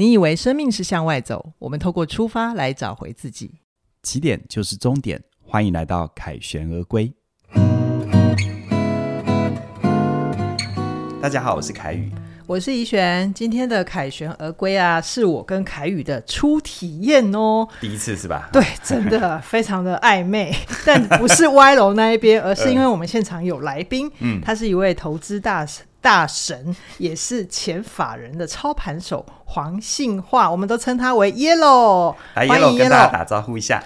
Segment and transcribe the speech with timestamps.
[0.00, 3.56] 你以为生命是向外走，我们透过出发来找回自己。
[4.02, 7.12] 起点就是终点，欢迎来到凯旋而归。
[11.20, 12.10] 大家好，我是凯宇，
[12.46, 13.30] 我是怡璇。
[13.34, 18.48] 今天的凯旋而归啊，是我跟凯宇的初体验哦，第一次是吧？
[18.50, 20.50] 对，真的 非常的暧昧，
[20.86, 25.84] 但不是歪楼那一边，而是因为我们现场有来宾，嗯，他是一位投资大神。
[26.00, 32.14] 大神也是前法人的操盘手黄信化，我们都称他为 Yellow。
[32.34, 33.82] 来，Yellow 跟大家打招呼一下。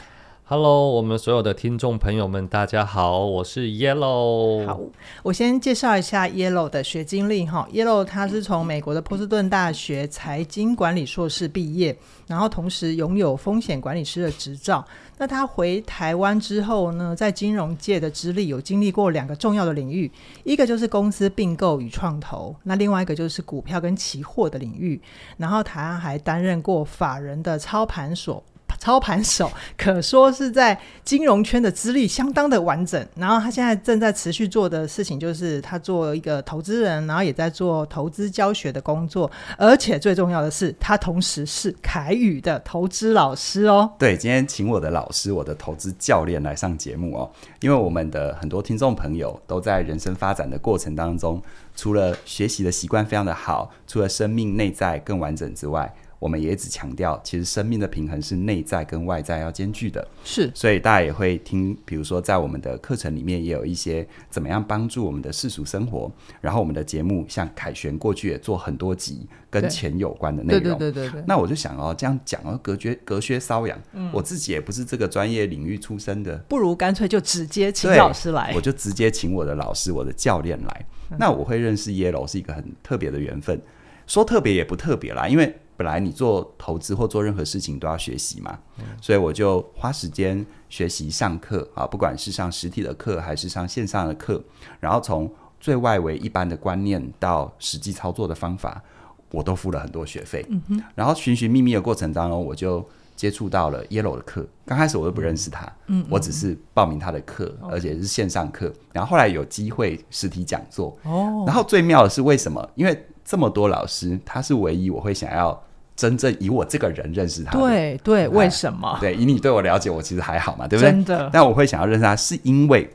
[0.46, 4.66] Hello，我们所有的听众朋友们，大家好，我是 Yellow。
[4.66, 4.78] 好，
[5.22, 7.66] 我先介绍一下 Yellow 的学经历哈。
[7.72, 14.84] Yellow 他是从美国的波士顿大学财经管理硕士毕业，然后同时拥有风险管理师的执照。
[15.16, 20.12] 那他回台湾之后呢，在金融界的资历有经历过两个重要的领域，
[20.44, 25.00] 一个就是公司并购与创投，那另外一个就是股票跟期货的领域。
[25.38, 28.42] 然后他还担任过法人的操盘手。
[28.84, 43.90] 操盘手 可说是在金融圈的资历相当的完整，然后他现在正在持续做的事情就是他做一个投资人，然后也在做投资教学的工作，而且最重要的是，他同时是凯宇的投资老师哦。
[43.98, 51.40] 对，今天请我的老师，我的投资教练来上节目哦，因为我们的很多听众朋友都在人生发展的过程当中，
[51.74, 55.90] 除了学习的习惯非常的好，除了生命内在更完整之外。
[56.18, 60.06] 我们也一直强调，其实生命的平衡是内在跟外在要兼具的。
[60.24, 66.10] 是，所以大家也会听，比如说在我们的课程里面也有一些怎么样帮助我们的世俗生活。
[66.40, 70.78] 然后我们的节目，像凯旋过去也做很多集跟钱有关的内容。
[70.78, 71.24] 对对对对对。
[71.26, 73.78] 那我就想哦，这样讲哦，隔靴隔靴搔痒。
[73.92, 74.10] 嗯。
[74.12, 78.52] 我自己也不是这个专业领域出身的，不如干脆就直接请老师来。
[78.54, 80.86] 我就直接请我的老师，我的教练来。
[81.10, 81.16] 嗯。
[81.18, 83.60] 那我会认识 Yellow 是一个很特别的缘分，
[84.06, 85.54] 说特别也不特别啦，因为。
[85.76, 94.42] 本来你做投资或做任何事情都要学习嘛，嗯，所以我就花时间学习上课啊，不管是上实体的课还是上线上的课，
[94.80, 95.30] 然后从
[95.60, 98.82] 最外围一般的观念到实际操作的方法，
[99.30, 100.46] 我都付了很多学费。
[100.94, 102.86] 然后寻寻觅觅的过程当中，我就
[103.16, 104.46] 接触到了 Yellow 的课。
[104.66, 108.72] 刚开始我都不认识他，嗯，我只是报名他的课，嗯，而且是线上课。
[108.92, 112.68] 然后后来有机会实体讲座，哦，然后最妙的是为什么？
[112.74, 115.58] 因为这么多老师，他是唯一我会想要
[115.96, 117.52] 真正以我这个人认识他。
[117.52, 118.96] 对对，为什么？
[119.00, 120.90] 对，以你对我了解，我其实还好嘛，对不对？
[120.90, 121.30] 真的。
[121.32, 122.90] 但我会想要认识他，是因为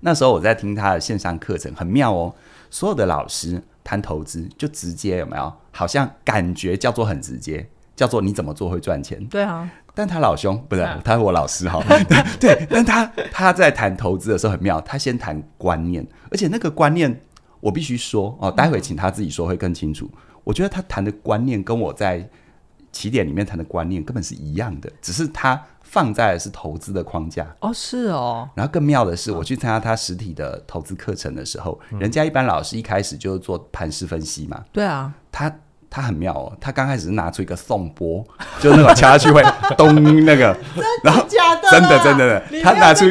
[0.00, 2.34] 那时候我在听他的线上课程，很妙哦。
[2.70, 5.52] 所有的老师谈投资，就直接有没有？
[5.70, 7.66] 好像感觉叫做很直接，
[7.96, 9.24] 叫做你怎么做会赚钱。
[9.26, 9.70] 对啊。
[9.94, 11.82] 但他老兄不是，他是我老师哈。
[12.38, 17.20] 对，但他他在谈投资的时候很妙，他先谈观念，而且那个观念。
[17.60, 20.08] 我必须说哦，待会请他自己说会更清楚。
[20.12, 22.28] 嗯、我觉得他谈的观念跟我在
[22.92, 28.48] 起点里面谈的观念根本是一样的，只是他放在的是投资的框架哦，是哦。
[28.54, 35.54] 然后更妙的是，我去参加他实体的投资课程的时候，嗯、人家一般老师一开始就是做盘势分析嘛，对啊，他。
[35.90, 38.22] 他很妙哦，他刚开始是拿出一个颂钵，
[38.60, 39.42] 就那种敲下去会
[39.74, 39.94] 咚
[40.26, 40.54] 那个，
[41.02, 41.24] 然后
[41.70, 43.06] 真的真的，他拿出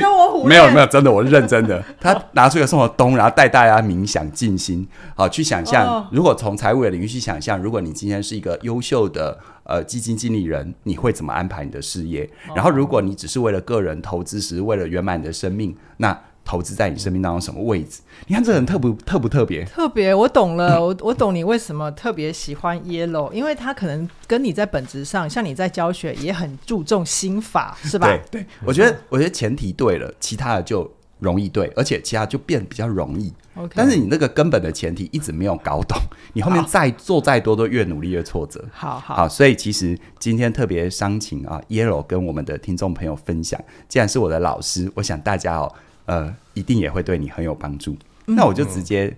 [0.47, 12.29] 没有没有真的，我是认真的， 他拿出一个宋和东，然后带大家冥想静心，好去想象，如果从财务的领域去想象，如果你今天是一个优秀的呃基金经理人，你会怎么安排你的事业？
[12.55, 16.17] 然后如果你只是为了个人投资，只是为了圆满你的生命，那。
[16.47, 17.99] 投资在你生命当中什么位置？
[18.25, 19.65] 你看这人特不特不特别？
[19.65, 28.07] 特别，我懂了， 我我懂你为什么特别喜欢 Yellow，因为他可能跟你在本质上，像你在教学也很注重心法，是吧？
[28.31, 33.33] 对对，我觉得我觉得前提对了，其他的就容易对，而且其他就变比较容易。
[33.57, 33.71] Okay.
[33.73, 35.97] 但是你那个根本的前提一直没有搞懂，
[36.33, 38.63] 你后面再做再多都越努力越挫折。
[38.71, 43.59] 好好，好，所以其实今天特别商情啊，Yellow 跟我们的听众朋友分享，
[43.89, 45.73] 既然是我的老师，我想大家哦。
[46.07, 47.95] 呃，一定也会对你很有帮助。
[48.25, 49.16] 嗯、那我就直接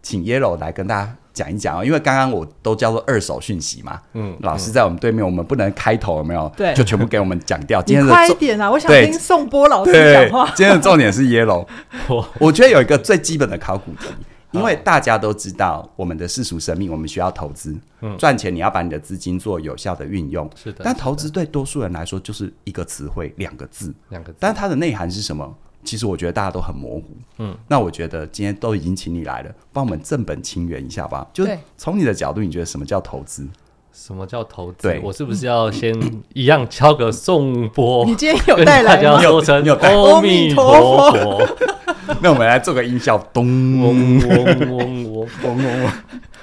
[0.00, 4.00] 请 Yellow 来跟大家讲一讲哦，因为刚刚我都叫做二手讯息嘛。
[4.14, 6.50] 嗯，老师在我们对面，我们不能开头有没有？
[6.56, 7.80] 对，就全部给我们讲掉。
[7.84, 8.70] 今天快一点啊！
[8.70, 10.46] 我想听宋波老师讲话。
[10.54, 11.66] 今天的重点是 Yellow。
[12.08, 14.06] 我我觉得有一个最基本的考古题，
[14.52, 17.76] 因为大家都知道我们的世俗生命，我们需要投资
[18.18, 20.48] 赚钱，你要把你的资金做有效的运用。
[20.54, 20.82] 是的。
[20.82, 24.38] 但投资对多数人来说就是一个词汇，两个字，两个字。
[24.40, 25.54] 但它的内涵是什么？
[25.86, 27.04] 其实我觉得大家都很模糊，
[27.38, 31.26] 嗯，那我觉得今天都已经请你来了，帮我们正本清源一下吧。
[31.32, 31.46] 就
[31.78, 33.46] 从你的角度，你觉得什么叫投资？
[33.92, 34.82] 什么叫投资？
[34.82, 35.94] 对，我是不是要先
[36.34, 38.04] 一样敲个颂钵？
[38.06, 39.22] 你今天有带来吗？
[39.22, 41.48] 有成有带阿弥陀佛。
[42.20, 43.44] 那我们来做个音效，咚
[43.80, 44.44] 嗡嗡
[44.76, 45.92] 嗡嗡嗡嗡。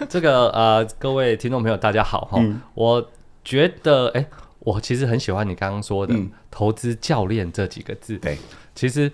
[0.10, 2.38] 这个呃，各位听众朋友，大家好哈。
[2.40, 3.06] 嗯、我
[3.44, 4.26] 觉得，哎，
[4.60, 6.14] 我其实很喜欢你刚刚说的
[6.50, 8.18] “投资教练”这几个字。
[8.18, 8.38] 对、嗯，
[8.76, 9.14] 其实啊、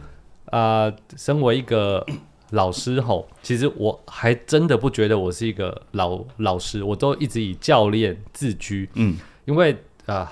[0.51, 2.05] 呃，身为一个
[2.51, 8.89] 老师吼，其实我还真的不觉得我是一个老老师，我都一直以教练自居。
[8.95, 9.73] 嗯，因为
[10.05, 10.27] 啊、呃，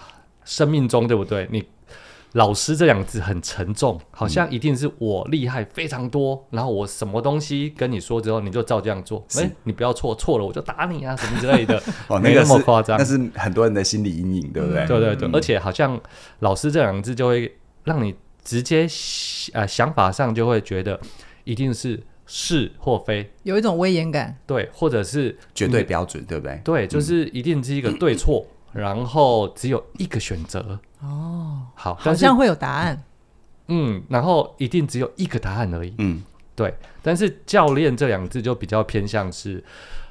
[0.45, 1.47] 生命中对不对？
[1.51, 1.63] 你。
[2.33, 9.25] 老师这两个字很沉重，好像一定是我厉害非常多，嗯、然后我什么东西跟你说之后，你就照这样做。
[9.35, 11.81] 哎是，你不要错，错了我就打你啊，什么之类的。
[12.07, 14.85] 哦，没那么夸张，那是很多人的心理阴影，对不对？
[14.85, 15.99] 对对对，嗯、而且好像
[16.39, 17.51] 老师这两个字就会
[17.85, 18.13] 让你
[18.47, 18.87] 直接
[19.51, 20.97] 呃想法上就会觉得
[21.43, 24.37] 一定是是或非，有一种威严感。
[24.47, 26.61] 对，或者是绝对标准，对不对？
[26.63, 30.79] 对，就是一定是一个对错，嗯、然后只有一个选择。
[31.01, 33.03] 哦，好，好像会有答案。
[33.67, 35.93] 嗯，然后一定只有一个答案而已。
[35.97, 36.23] 嗯，
[36.55, 36.73] 对。
[37.03, 39.61] 但是教练这两个字就比较偏向是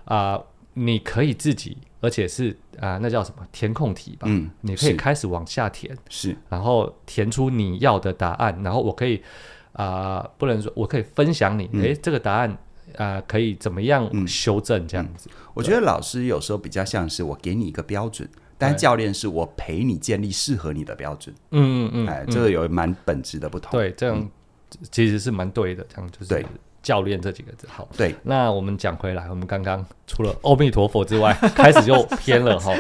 [0.04, 0.46] 啊、呃，
[0.78, 4.26] 你可以自己，而且是啊、呃，那叫什么填空题吧？
[4.28, 9.22] 嗯，你可以开始往下填，是，然后填出你要的答案，然后我可以
[9.72, 12.50] 啊、呃，不能说我可以分享你，诶、嗯，这个答案
[12.96, 15.30] 啊、呃，可以怎么样修正这样子？
[15.32, 18.28] 嗯、我觉得老师有时候比较像是我给你一个标准。
[18.58, 23.70] 但教练是我陪你建立适合你的标准，嗯嗯嗯，哎，这个有蛮本质的不同。
[23.72, 24.26] 对，这样
[24.90, 26.42] 其实是蛮对的，这样就是对
[26.86, 27.66] 教练这几个字。
[27.68, 28.14] 好，对。
[28.22, 32.72] 那我们讲回来，我们刚刚除了阿弥陀佛之外， 开始就偏了哈。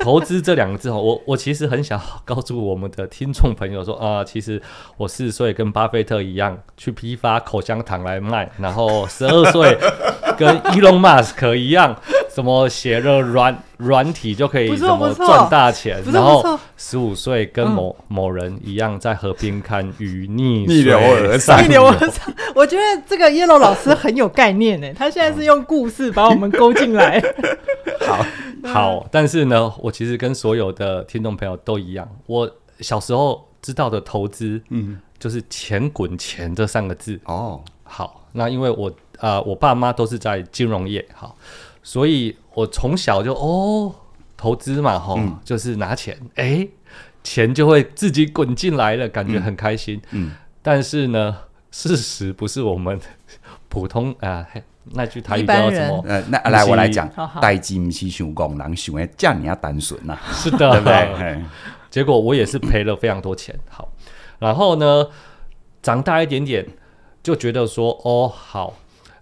[0.00, 4.60] 投资这两个字哈，我我其实很想告诉我们的听众朋友说啊，其实
[4.96, 9.78] 我四十岁跟巴菲特一样去批发口香糖来卖，然后十二岁
[10.36, 11.96] 跟伊隆马斯克一样。
[12.34, 21.62] 什么写了软软体就可以什么赚大钱，然后十五岁跟某某人一样在河边看鱼逆逆流而上。
[21.62, 24.90] 逆流而上， 我觉得这个 Yellow 老师很有概念呢。
[24.94, 27.22] 他现在是用故事把我们勾进来。
[28.00, 28.24] 好，
[28.64, 32.50] 好，但是呢，我其实跟所有的听众朋友都一样，我
[32.80, 37.20] 小时候知道的投资，嗯，就是钱滚钱这三个字。
[37.24, 41.36] 哦，好，那因为我啊，我爸妈都是在金融业，好。
[41.82, 43.94] 所以我从小就哦，
[44.36, 46.70] 投资嘛，吼，嗯、就是拿钱，哎、欸，
[47.22, 50.00] 钱就会自己滚进来了，感觉很开心。
[50.10, 50.32] 嗯，嗯，
[50.62, 51.36] 但是呢，
[51.70, 52.98] 事实不是我们
[53.68, 54.62] 普通啊、呃，
[54.94, 56.04] 那句台语叫什么？
[56.06, 57.08] 呃，那来我来讲，
[57.40, 60.84] 代金是想工人想的这样单纯呐，是的， 对不
[61.18, 61.42] 对？
[61.90, 63.58] 结果我也是赔了非常多钱。
[63.68, 63.92] 好，
[64.38, 65.06] 然后呢，
[65.82, 66.66] 长大一点点，
[67.22, 68.74] 就觉得说，哦，好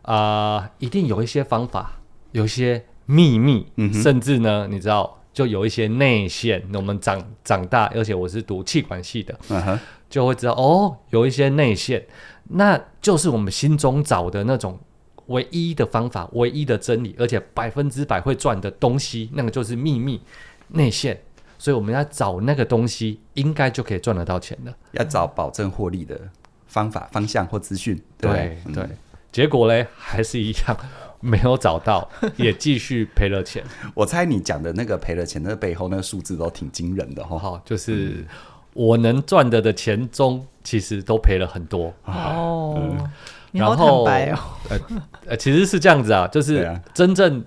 [0.03, 0.15] 啊、
[0.59, 2.00] 呃，一定有一些方法。
[2.33, 6.63] 有些秘密，嗯、甚至呢，你知道，就有一些内线。
[6.75, 9.79] 我们长长大，而且我是读气管系的，嗯、
[10.09, 12.05] 就会知道哦，有一些内线，
[12.49, 14.79] 那就是我们心中找的那种
[15.27, 20.21] 唯一的方法、唯一的真理，而且百分之百会赚的东西，那个就是秘密
[20.69, 21.21] 内线。
[21.59, 24.75] 所以我们要找那个东西，应该就可以赚得到钱的。
[24.93, 26.19] 要找保证获利的
[26.67, 28.01] 方法、方向或资讯。
[28.17, 28.89] 对对，
[29.31, 30.77] 结果嘞，还是一样。
[31.21, 33.63] 没有找到， 也继续赔了钱。
[33.95, 37.39] 我猜你讲的那个赔了钱，那背后那个数字都挺惊人的哈。
[37.39, 38.25] 好，就是
[38.73, 41.93] 我能赚的的钱中，其实都赔了很多。
[42.05, 43.11] 哦，嗯、
[43.51, 44.39] 你好坦白哦。
[44.71, 44.79] 呃
[45.27, 47.41] 呃，其实是这样子啊，就是真正、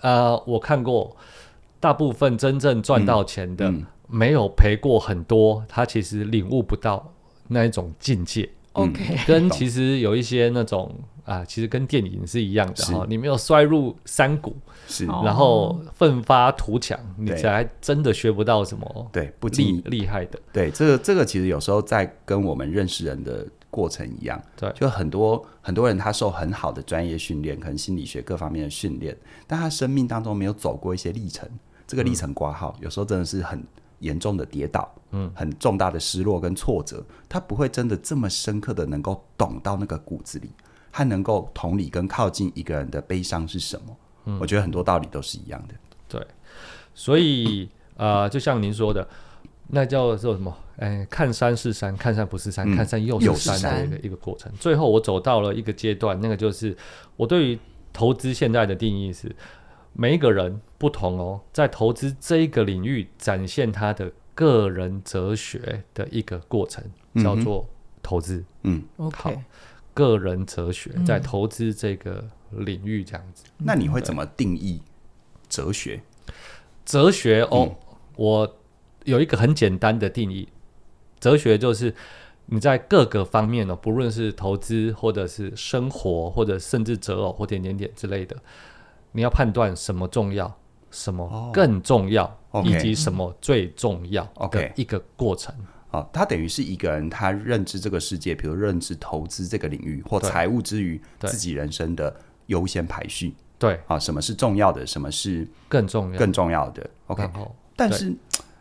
[0.00, 1.14] 啊、呃，我看过
[1.78, 7.12] 大部分真正赚到钱的，嗯嗯、没有赔过很多，他其实领悟不到
[7.48, 8.48] 那一种境界。
[8.72, 10.94] OK，跟其实有一些那种。
[11.28, 14.56] 啊，其实跟电影是一样的哈，你没有摔入山谷，
[14.86, 20.40] 是，然后奋发图强，你才真的学不到什么对不厉厉害的。
[20.50, 29.14] 对，这个这个其实有时候在跟我们认识人的过程一样，对，就很多很多人他受很好的专业训练，可能心理学各方面的训练，
[29.46, 31.46] 但他生命当中没有走过一些历程，
[31.86, 33.62] 这个历程挂号，有时候真的是很
[33.98, 40.50] 严重的跌倒，嗯，很重大的失落跟挫折，他不会真的这么深刻的能够懂到那个骨子里。
[40.90, 43.96] 他能够同理跟靠近一个人的悲伤是什么？
[44.26, 45.74] 嗯，我觉得很多道理都是一样的。
[46.08, 46.26] 对，
[46.94, 49.06] 所以呃，就像您说的，
[49.68, 50.56] 那叫做什么？
[50.78, 54.52] 哎，看山是山，看山不是山，嗯、看山又是山的一个一个过程。
[54.60, 56.76] 最后我走到了一个阶段，那个就是
[57.16, 57.58] 我对于
[57.92, 59.34] 投资现在的定义是，
[59.92, 66.84] 每一个人不同哦，在投资这一个领域展现他的个人哲学的一个过程，
[67.16, 67.68] 叫做
[68.00, 68.44] 投资。
[68.62, 69.36] 嗯，OK。
[69.98, 74.80] 个人哲学在投资这个领域这样子，嗯、那你会怎么定义
[75.48, 76.00] 哲学？
[76.84, 77.76] 哲学哦，嗯、
[78.14, 78.56] 我
[79.02, 80.46] 有一个很简单的定义，
[81.18, 81.92] 哲学就是
[82.46, 88.36] 你在各个方面呢，不论是投资或者是生活，或者甚至择偶或点点点之类的，
[89.10, 90.56] 你要判断什么重要，
[90.92, 91.50] 什么哦。
[91.52, 95.52] 更重要以及什么最重要的 OK 一个过程。
[95.90, 102.14] 哦，他等于是一个人，他认知这个世界，比如认知投资这个领域或财务之余，自己人生的
[102.46, 106.18] 优先排序对，啊，什么是重要的，什么是更重要。
[106.18, 106.88] 更重要的。
[107.06, 107.28] OK，
[107.74, 108.14] 但是，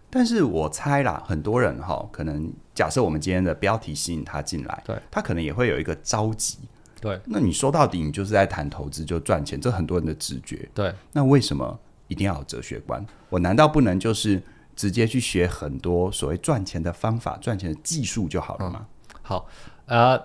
[0.09, 6.57] 但是我猜啦，很多人哈，可能假设我们今天的标题吸引他进来，对，他可能也会有一个着急。
[6.99, 10.67] 对那你说到底，你就是在谈投资就赚钱，这很多人的直觉。
[10.73, 13.05] 对那为什么一定要有哲学观？
[13.29, 14.41] 我难道不能就是
[14.77, 18.85] 直接去学很多所谓赚钱的方法、赚钱的技术就好了嘛？
[19.23, 19.47] 好，
[19.87, 20.17] 呃，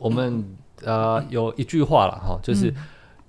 [0.00, 0.44] 我们
[0.82, 2.74] 呃有一句话了哈，就是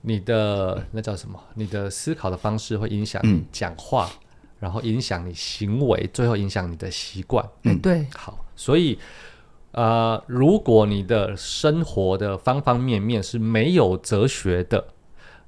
[0.01, 1.39] 你的那叫什么？
[1.53, 4.10] 你的思考的方式会影响你讲话，
[4.60, 7.48] 然后影响你行为，最后影响你的习惯。
[7.62, 8.98] 嗯，对，好，所以
[9.74, 14.84] 呃，如果你的生活的方方面面是没有哲学的，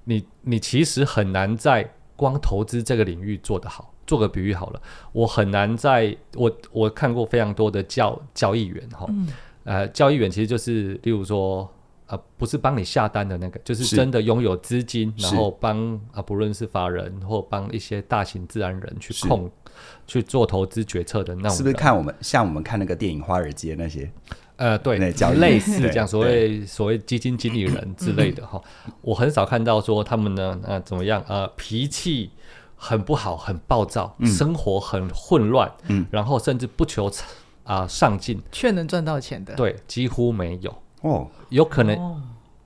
[0.03, 3.91] 你你其实很难在光投资这个领域做得好。
[4.05, 4.81] 做个比喻好了，
[5.11, 9.05] 我很难在我我看过非常多的交交易员哈，
[9.63, 11.69] 呃，交易员其实就是例如说。
[12.07, 19.49] 呃，不是帮你下单的那个，就是真的拥有资金，然后帮啊，不论是法人或帮一些大型自然人去控、
[20.05, 21.57] 去做投资决策的那种。
[21.57, 24.07] 是不是看我们像我们看那个电影《华尔街》那些？
[24.57, 28.61] 呃，对，那交易类似这样，所谓所谓基金经理人之类的哈，
[29.01, 31.23] 我很少看到说他们呢，呃，怎么样？
[31.27, 32.29] 呃，脾气
[32.75, 34.27] 很不好，很暴躁，嗯。
[34.27, 37.07] 生活很混乱，嗯，然后甚至不求
[37.63, 40.75] 啊、呃、上进，却能赚到钱的，对，几乎没有。
[41.01, 42.21] 哦，有可能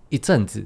[0.10, 0.66] 一阵子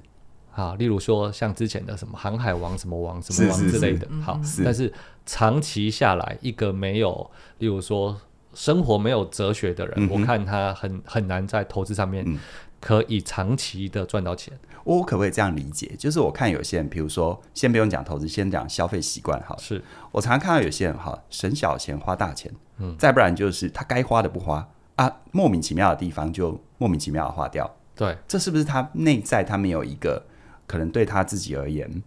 [0.53, 4.63] 啊，例如说像之前的什么航海王、什么王、什么王之类的，好，是。
[4.63, 4.91] 但是
[5.25, 8.15] 长期下来，一个没有，例如说
[8.53, 12.39] 生活没有哲学的人，嗯我看他很很难在投资上面嗯
[12.79, 14.57] 可以长期的赚到钱。
[14.83, 15.95] 我可不可以这样理解？
[15.97, 19.55] 就是我看有些人，比如说，先不用讲投资，先讲消费习惯哈。
[19.57, 19.81] 是
[20.11, 24.67] 我常常看到有些人哈，省小钱花大钱，嗯，再不然就是他该花的不花
[24.97, 27.73] 啊，莫名其妙的地方就莫名其妙的花掉。
[27.95, 30.25] 对，这是不是他内在他没有一个
[30.67, 32.03] 可能对他自己而言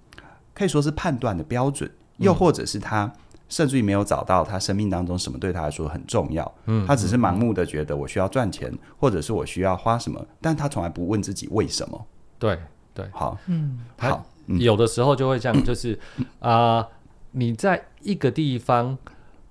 [0.53, 3.11] 可以说是判断的标准，又或者是他
[3.49, 12.07] 甚至于没有找到他生命当中什么对他来说很重要，嗯，他只是盲目的觉得我需要赚钱，或者是我需要花什么，但他从来不问自己为什么。
[12.39, 12.59] 对，
[12.93, 14.59] 对，好，嗯，好，嗯。
[14.59, 15.99] 有的时候就会这样，就是
[16.41, 16.89] 啊、 呃
[17.33, 18.97] 你在一个地方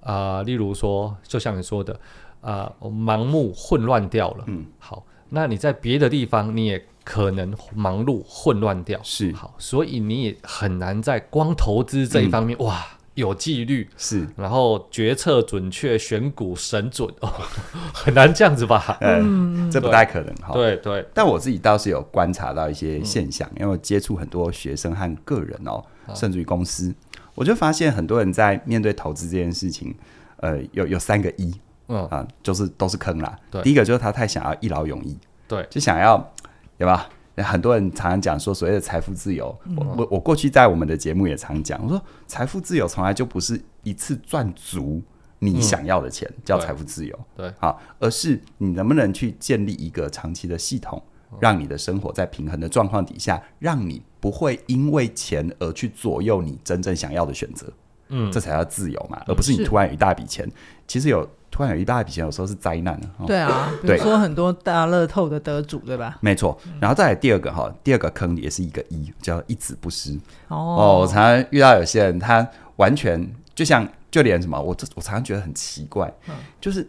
[0.01, 1.93] 啊、呃例如说，就像你说的
[2.41, 9.31] 啊、呃盲目混乱掉了，嗯，好，那你在别的地方你也可能忙碌混乱掉，是。
[9.33, 12.83] 好，所以你也很难在光投资这一方面，哇，
[13.15, 17.31] 有纪律，是，然后决策准确，选股神准，哦，
[17.93, 18.97] 很难这样子吧？
[19.01, 20.53] 嗯， 这不太可能哈。
[20.53, 26.93] 对对，但我自己倒是有观察到一些现象，因为我接触很多学生和个人哦，甚至于公司，
[27.33, 29.95] 我就发现很多人在面对投资这件事情，
[30.37, 31.53] 呃，有有三个一，
[31.87, 32.05] 嗯。
[32.07, 33.37] 啊，就是都是坑啦。
[33.49, 33.61] 对。
[33.61, 35.17] 第一个就是他太想要一劳永逸，
[35.47, 36.33] 对，就想要，
[36.77, 37.09] 对吧？
[37.43, 45.01] 很多人常常讲说所谓的财富自由，我我我过去在我们的节目也常讲，我说财富自由从来就不是一次赚足
[45.39, 47.19] 你想要的钱，叫财富自由。
[47.35, 51.01] 对，好，而是你能不能去建立一个长期的系统，
[51.39, 57.71] 让你的生活在平衡的状况底下，让你不会因为钱而去左右你真正想要的选择。
[58.09, 60.49] 嗯，这才叫自由嘛，而不是你突然有一大笔钱。
[60.87, 63.07] 其实有突然有一大笔钱，有时候是灾难的。
[63.17, 66.17] 哦对啊，比对如说很多大乐透的得主，对吧？
[66.19, 70.11] 没错，然后再来第二个哈，第二个坑也是一个一，叫一子不失。
[70.49, 72.45] 哦，哦，我常常遇到有些人，他
[72.75, 76.13] 完全就像就连什么，我这我常常觉得很奇怪，
[76.59, 76.85] 就是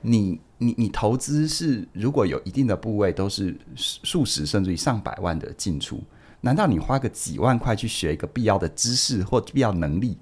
[0.00, 6.02] 你你你投资是如果有一定的部位都是数十甚至于上百万的进出，
[6.40, 10.16] 难道你花个几万块去学一个必要的知识或必要能力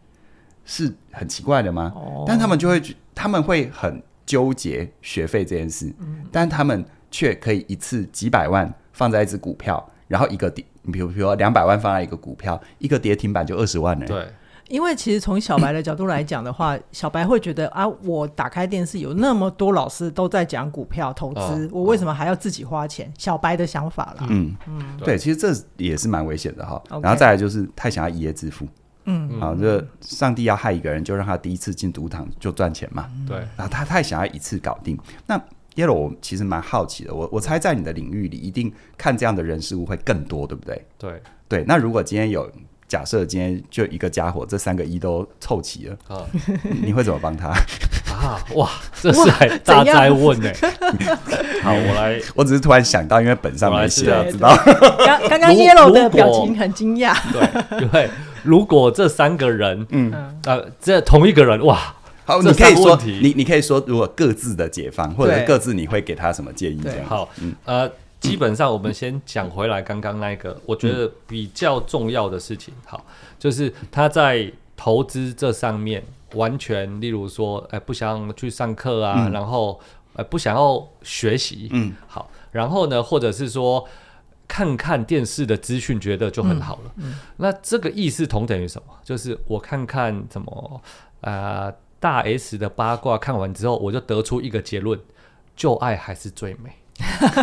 [0.64, 1.92] 是很奇怪的吗？
[1.94, 2.82] 哦但他们就会
[3.14, 5.94] 他们会很纠结学费这件事，
[6.33, 14.06] 但他们却可以一次几百万放在一只股票，然后一个跌，比如比如说两百万放在一个股票，一个跌停板就二十万呢。
[14.06, 14.26] 对，
[14.68, 23.12] 因为其实从小白的角度来讲的话， 小白会觉得啊，我打开电视有那么多老师都在讲股票投资，哦我为什么还要自己花钱？
[23.18, 24.26] 小白的想法啦。
[24.30, 26.83] 嗯嗯对，其实这也是蛮危险的哈。
[27.02, 28.66] 然后再来就是太想要一夜致富，
[29.06, 33.08] 嗯，好，这上帝要害一个人，就让他第一次进赌场就赚钱嘛。
[33.26, 34.99] 对，然后他太想要一次搞定。
[35.26, 35.40] 那
[35.75, 40.84] Yellow，我其实蛮好奇的，我我猜在你的领域里，一定看这样的人事物会更多，对不对？
[40.96, 41.64] 对，对。
[41.66, 42.50] 那如果今天有
[42.87, 46.25] 假设，今天就一个家伙，这三个一都凑齐了，啊
[46.82, 47.49] 你会怎么帮他？
[48.14, 48.70] 啊，哇，
[49.02, 50.49] 这是还大灾问呢。
[51.61, 54.56] 好，我来，我只是突然想到，因为本上没写，知道？
[55.28, 57.16] 刚刚 Yellow 的表情很惊讶。
[57.32, 58.08] 对，因为
[58.44, 60.12] 如果这三个人，嗯。
[60.14, 61.94] 嗯呃，这同一个人，哇，
[62.26, 65.44] 好，这你可以说你你可以说，如果各自的解放，或者对。
[65.46, 66.80] 各自你会给他什么建议？
[66.82, 67.28] 这对样好。
[67.40, 73.04] 嗯，呃，基本上我们先讲回来刚刚那个，我觉得比较重要的事情，好，
[73.38, 76.02] 就是他在投资这上面
[76.34, 79.32] 完全，例如说，哎，不想去上课啊，嗯。
[79.32, 79.80] 然后
[80.12, 83.82] 呃不想要学习，嗯，好，然后呢，或者是说
[84.54, 86.92] 看看电视的资讯，觉得就很好了。
[86.99, 88.94] 嗯那这个意思同等于什么？
[89.02, 90.80] 就是我看看怎么
[91.23, 94.96] 呃大 S 的八卦，看完之后，我就得出一个结论：
[95.56, 96.70] 旧爱还是最美。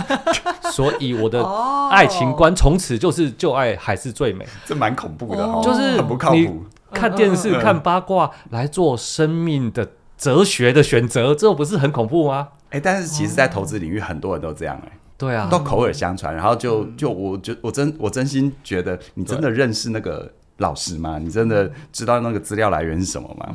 [0.71, 6.63] 所以我的哦爱情观从此就是旧爱还是最美，这蛮恐怖的就是很不靠你谱。
[6.93, 12.47] 看电视、看八卦来做生命的哲学的选择，这不是很恐怖吗？
[12.69, 14.91] 哎，但是其实，在投资领域，很多人都这样哎。
[15.21, 21.19] 对啊，都口耳相传，然后就就我就我真我真心觉得，你真的认识那个老师吗？
[21.19, 23.53] 你真的知道那个资料来源是什么吗？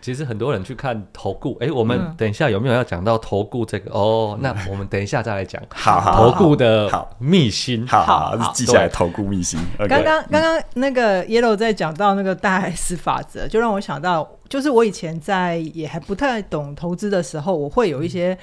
[0.00, 3.90] 其实很多人去看投顾，哎，我们嗯等一下有没有要讲到投顾这个？
[3.90, 7.86] 哦，那我们等一下再来讲 好好投顾的好秘辛。
[7.86, 9.58] 好好好好，记下来投顾秘辛。
[9.78, 18.36] 刚刚刚刚那个 Yellow 在讲到那个大 S 法则，就让我想到，就是我以前在也还不太懂投资的时候，我会有一些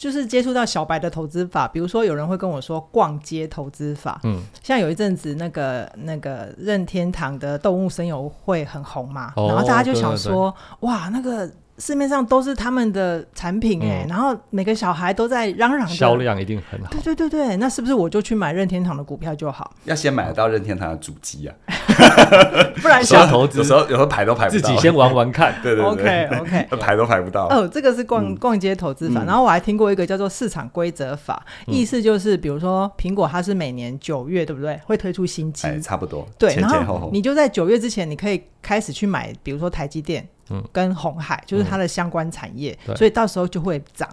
[0.00, 11.50] 就是接触到小白的投资法，比如说有人会跟我说逛街投资法，嗯，像有一阵子那个那个任天堂的动物森友会很红嘛，哦然后大家就想对对对说，哇，那个。
[11.82, 17.00] 市面上都是他们的产品哎、嗯然后每个小孩都在嚷嚷销量一定很好对。
[17.00, 19.72] 对对对，那是不是我就去买任天堂的股票就好？
[19.84, 21.56] 要先买得到任天堂的主机啊，
[22.80, 23.58] 不然想投资。
[23.58, 25.54] 有时候有时候排都排不到，自己先玩玩看。
[25.62, 25.84] 对 对对。
[25.84, 27.46] OK OK，排都排不到。
[27.48, 29.26] 哦，这个是逛逛街投资法，嗯。
[29.26, 31.74] 然后我还听过一个叫做市场规则法，嗯。
[31.74, 34.80] 意思就是比如说苹果它是每年九月对不对？
[34.84, 40.62] 会推出新机，哎，差不多，对，然前前后后，你就在九月之前，你可以开始去买，比如说台积电，嗯。
[40.72, 44.08] 跟红海，就是它的相关产业，所以到时候就会涨。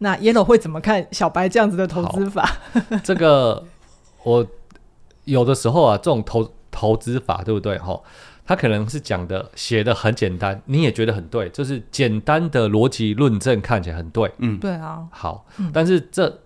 [0.00, 2.48] 那 Yellow 会怎么看小白这样子的投资法？
[3.02, 3.64] 这个
[4.22, 4.46] 我
[5.24, 7.78] 有的时候啊，这种投投资法对不对？
[7.78, 8.00] 哈，
[8.46, 14.30] 他可能是讲的写的很简单，你也觉得很对，就是简单的逻辑论证看起来很对。
[14.38, 15.70] 嗯，对啊，好，嗯。
[15.72, 16.40] 但是这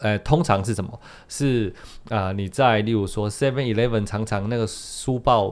[0.00, 1.00] 呃通常是什么？
[1.28, 1.72] 是
[2.08, 5.48] 啊、呃你在例如说 Seven Eleven 常常那个书报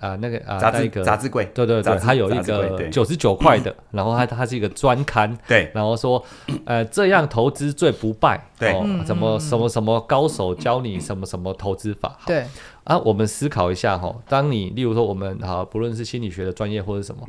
[0.00, 5.70] 啊、呃、那个啊、杂志那个杂志柜，对对对，它有一个九十九块的，然后它它是一个专刊，对。
[5.74, 6.22] 然后说，
[6.64, 8.72] 呃，这样投资最不败，对。
[9.06, 12.46] 什么嗯什么什么高手教你什么什么投资法，对，
[12.88, 17.20] 啊，我们思考一下哈，当你例如说我们好，不论是心理学的专业或者什么，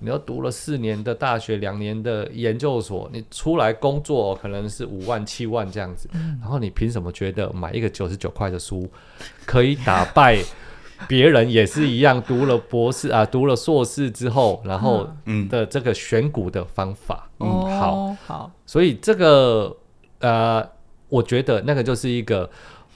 [0.00, 8.86] 你要读了四年的大学，两年的研究所，你出来工作可能是五万七万这样子，然后你凭什么觉得买一个九十九块的书
[9.46, 10.38] 可以打败
[11.08, 17.30] 别人也是一样读了博士啊，读了硕士之后，然后嗯，的这个选股的方法？
[17.40, 17.48] 嗯
[17.78, 19.74] 好，哦好，所以这个
[20.18, 20.62] 呃，
[21.08, 22.50] 我觉得那个就是一个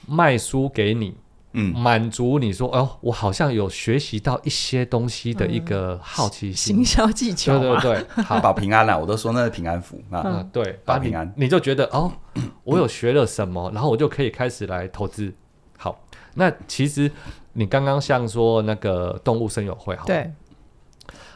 [0.07, 1.15] 卖书给你，
[1.53, 6.77] 嗯，满足你说哦，我好像有学习到一些东西的一个好奇心。
[6.77, 10.19] 行销技巧嘛，对对对，好， 保平安啦，我都说那是平安符啊。
[10.19, 11.31] 啊，对，保平安。
[11.35, 12.11] 你就觉得哦，
[12.63, 15.33] 我有学了什么，然后我就可以开始来投资。
[15.77, 16.03] 好，
[16.35, 17.11] 那其实
[17.53, 20.31] 你刚刚像说那个动物生友会，好了，对，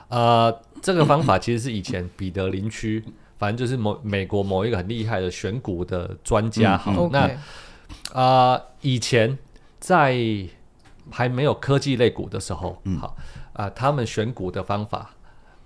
[0.07, 3.03] 呃，这个方法其实是以前彼得林区，
[3.37, 6.75] 反正就是某美国某一个很厉害的选股的专家。
[6.85, 9.37] 嗯好，嗯那啊，以前
[9.85, 10.17] 在
[11.11, 13.15] 还没有科技类股的时候，嗯好
[13.53, 15.11] 啊、他们选股的方法，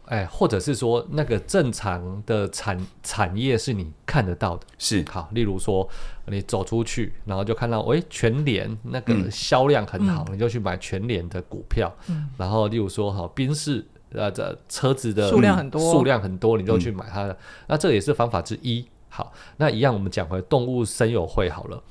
[0.08, 4.68] 哎，或者是说那个正常的产产业是你看得到的。
[4.78, 5.88] 是，好，例如说
[6.26, 11.90] 你走出去，然后就看到，哎，全联那个嗯销量很好，你就去买全联的股票。
[12.10, 17.38] 嗯然后例如说，哈，宾士呃这车子的数量很多数量很多，你就去买它的。
[17.68, 18.86] 那这也是方法之一。
[19.08, 21.82] 好，那一样我们讲回动物生友会好了。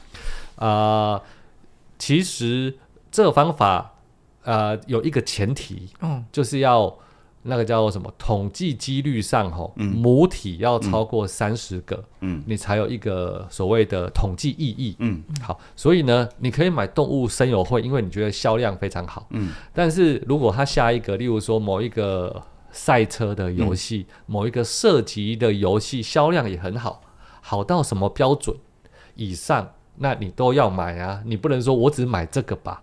[0.57, 1.21] 啊，
[1.99, 2.79] 其实
[3.11, 3.95] 这个方法
[4.45, 6.97] 呃有一个前提，嗯，就是要
[7.43, 9.87] 那个叫做什么统计几率上吼，嗯。
[9.87, 12.43] 母体要超过三十个，嗯。
[12.47, 14.97] 你才有一个所谓的统计意义。
[14.99, 15.23] 嗯。
[15.41, 19.27] 好，所以呢，你可以买动物生友会，因为你觉得销量非常好。
[19.31, 19.53] 嗯。
[19.73, 27.01] 但是如果它下一个，例如说某一个赛车的游戏，某一个射击的游戏销量也很好，
[27.41, 28.57] 好到什么标准
[29.15, 32.83] 以上，那你都要买啊，你不能说我只买这个吧。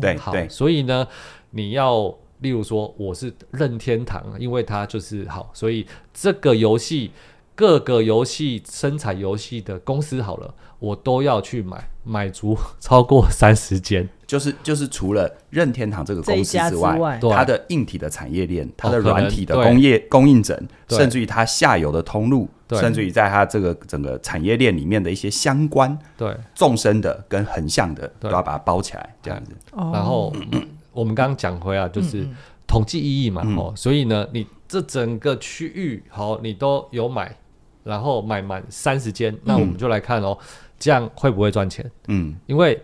[0.00, 1.06] 对好，所以呢，
[1.50, 7.12] 你要例如说我是任天堂，因为它就是好，所以这个游戏
[7.54, 14.08] 各个游戏生产游戏的公司好了，我都要去买，买足超过 三十间。
[14.26, 17.32] 就是就是除了任天堂这个公司之外，之外。
[17.32, 22.80] 它的硬体的产业链、它的软体的工业供应者，甚至于它下游的通路，对。
[22.80, 29.52] 甚至于在它这个整个产业链里面的一些相关对，纵深的跟横向的，都要把它包起来，这样子。
[29.72, 29.90] 哦。
[29.92, 30.32] 然后
[30.92, 33.56] 我们刚刚讲回啊就是嗯统计意义嘛，嗯。
[33.56, 37.36] 哦，所以呢，你这整个区域好，你都有买，
[37.84, 40.36] 然后买满三十间，那我们就来看哦，
[40.78, 41.88] 这样会不会赚钱？
[42.08, 42.82] 嗯，因为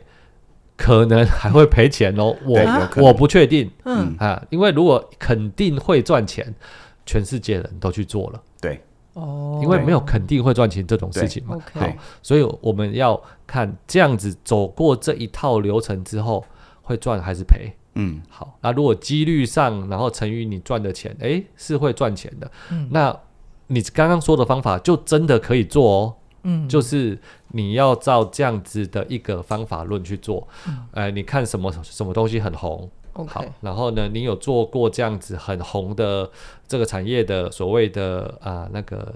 [0.77, 4.15] 可能还会赔钱哦，我我不确定嗯。
[4.19, 6.55] 啊，因为如果肯定会赚钱，
[7.05, 8.81] 全世界人都去做了，对
[9.15, 11.57] 哦，因为没有肯定会赚钱这种事情嘛。
[11.57, 16.45] OK 好，所以我们要看这样子走过这一套流程之后，
[16.83, 17.73] 会赚还是赔？
[17.95, 22.51] 嗯，好，那如果几率上，然后乘以你赚的钱，诶，是会赚钱的。
[22.71, 23.15] 嗯那
[23.67, 30.47] 你刚刚说的方法就真的可以做哦，嗯就是你要照这样子的一个方法论去做。
[30.93, 36.31] 呃，你看什么什么东西很红，好 OK，，然后呢，你有做过这样子很红的
[36.67, 39.15] 这个产业的所谓的啊、呃、那个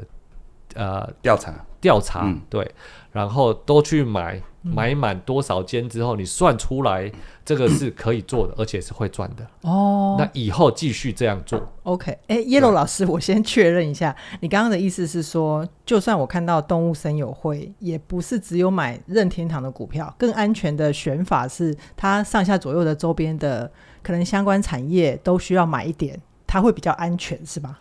[0.74, 2.40] 呃调查，调查，嗯。
[2.50, 2.70] 对，
[3.12, 7.10] 然后都去买，买满多少间之后，你算出来
[7.44, 9.46] 这个是可以做的，而且是会赚的。
[9.62, 23.70] 哦，那以后继续这样做，OK，哎，Yellow 老师，我先确认一下，你刚刚的意思是说，就算我看到动物森友会，也不是只有买任天堂的股票，更安全的选法是，它上下左右的周边的
[24.06, 26.16] 可能相关产业都需要买一点，
[26.46, 27.80] 它会比较安全，是吧？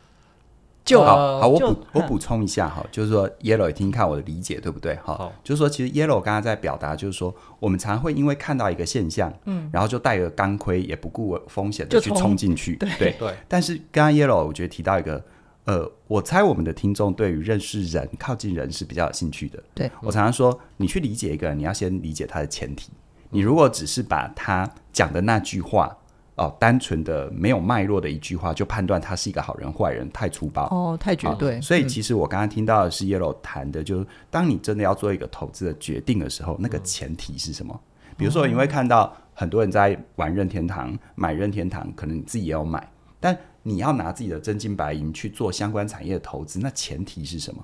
[0.84, 4.96] 就、呃好好，我补我补充一下哈，就是说 Yellow 也听听看我的理解对不对？
[4.96, 13.16] 哈好，就是说其实 Yellow 刚刚在表达，就是说我们常会因为看到一个现象，嗯，然后就带个钢盔，也不顾风险的去冲进去，对。
[13.20, 15.24] 对，但是刚刚 Yellow 我觉得提到一个，
[15.66, 19.62] 呃，我猜我们的听众对于认识人、靠近人是比较有兴趣的。
[19.76, 22.90] 对我常常说，你去理解一个人，你要先理解他的前提。
[23.30, 25.98] 你如果只是把他讲的那句话，
[26.36, 30.68] 哦，单纯的没有脉络的一句话，就判断他是一个好人坏人，太粗暴。
[30.68, 31.56] 哦，太绝对。
[31.56, 37.80] 好所以嗯其实我刚刚听到的是 Yellow 谈的，就是当你真的要做一个投资的决定的时候，那个前提是什么？
[38.18, 42.86] 比如说你会看到很多人在玩任天堂，买任天堂，可能你自己也有买，
[43.20, 47.64] 但你要拿自己的真金白银去做相关产业的投资，那前提是什么？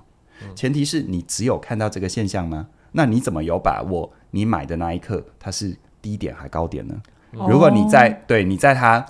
[0.54, 2.66] 前提是你只有看到这个现象吗？
[2.92, 4.12] 那你怎么有把握？
[4.30, 7.00] 你买的那一刻它是低点还高点呢？
[7.32, 8.16] 如果你在、哦。
[8.26, 9.04] 对你在它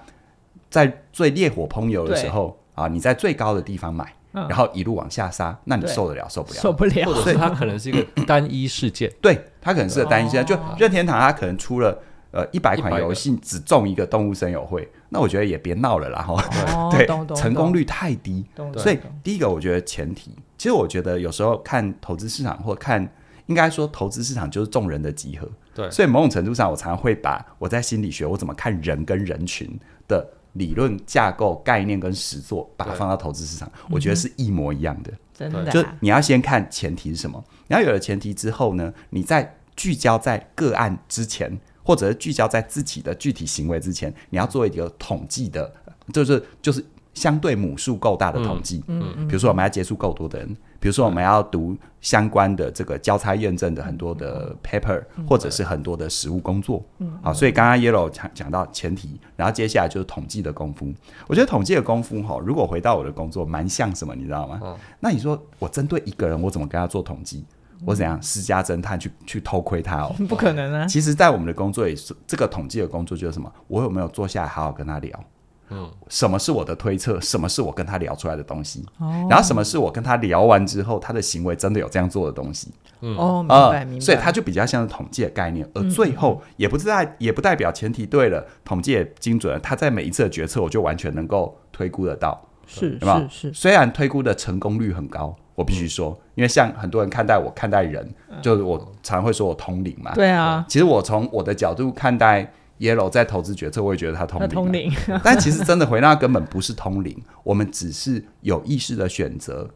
[0.71, 4.49] 在最烈火烹油的时候啊，你在最高的地方买，嗯。
[4.49, 6.61] 然后一路往下杀，那你受得了受不了？
[6.61, 7.05] 受不了。
[7.05, 10.47] 或，者是它可能是一个单一事件，对，它可能是个单一事件，哦。
[10.47, 11.99] 就任天堂它可能出了
[12.31, 16.35] 呃一百款游戏，只中一个动物森友会，那我觉得也别闹了啦哈。
[16.75, 17.07] 哦 对
[17.37, 23.07] 成功率太低，所以第一个我觉得前提，其实我觉得有时候看投资市场或看，
[23.47, 25.47] 应该说投资市场就是众人的集合。
[25.75, 29.69] 对所以某种程度上，我常常会把我在心理学我怎么看人跟人群
[30.07, 35.11] 的理论架构、概念跟实作，把它放到投资市场，我觉得是一模一样的。
[35.35, 45.73] 真的、啊，就你要先看前提是什么，然后有了前提之后呢，你在聚焦在个案之前，或者是聚焦在自己的具体行为之前，你要做一个统计的，
[46.13, 48.85] 就是就是相对母数够大的统计。
[48.89, 56.85] 嗯嗯，比如说我们要接触够多的人，比如说我们要读相关的这个交叉验证的很多的 paper，或者是很多的实务工作。
[57.23, 60.93] 好，所以刚刚 Yellow 讲讲到前提，然后接下来就是统计的功夫。
[61.29, 64.77] 我觉得统计的功夫哈，如果回到我的工作，蛮像什么，你知道吗？
[64.99, 67.45] 那你说我针对一个人，我怎么跟他做统计？
[67.85, 70.15] 我怎样私家侦探去去偷窥他哦？
[70.29, 73.53] 不可能啊，其实，在我们的工作里，是这个统计的工作就是什么？
[73.69, 75.25] 我有没有坐下来好好跟他聊？
[75.73, 77.21] 嗯，什么是我的推测？
[77.21, 78.85] 什么是我跟他聊出来的东西？
[78.99, 79.27] 哦。
[79.31, 82.71] 然后什么是我跟他聊完之后，他的行为真的有这样做的东西？
[83.01, 93.29] 哦，明啊白明白，所以它就比较像是统计的概念，而最后也不是代也不代表前提对了，统计也精准了，他在每一次的决策我就完全能够推估得到，是有有？
[93.29, 98.09] 是是，虽然推估的成功率很高，我必须说，因为像很多人看待我看待人，
[98.41, 104.93] 就是我常会说我通灵嘛，对啊，其实我从我的角度看待 Yellow 在投资决策，我也觉得他通灵通灵，
[105.23, 109.71] 但其实真的回到根本不是通灵，我们只是有意识的选择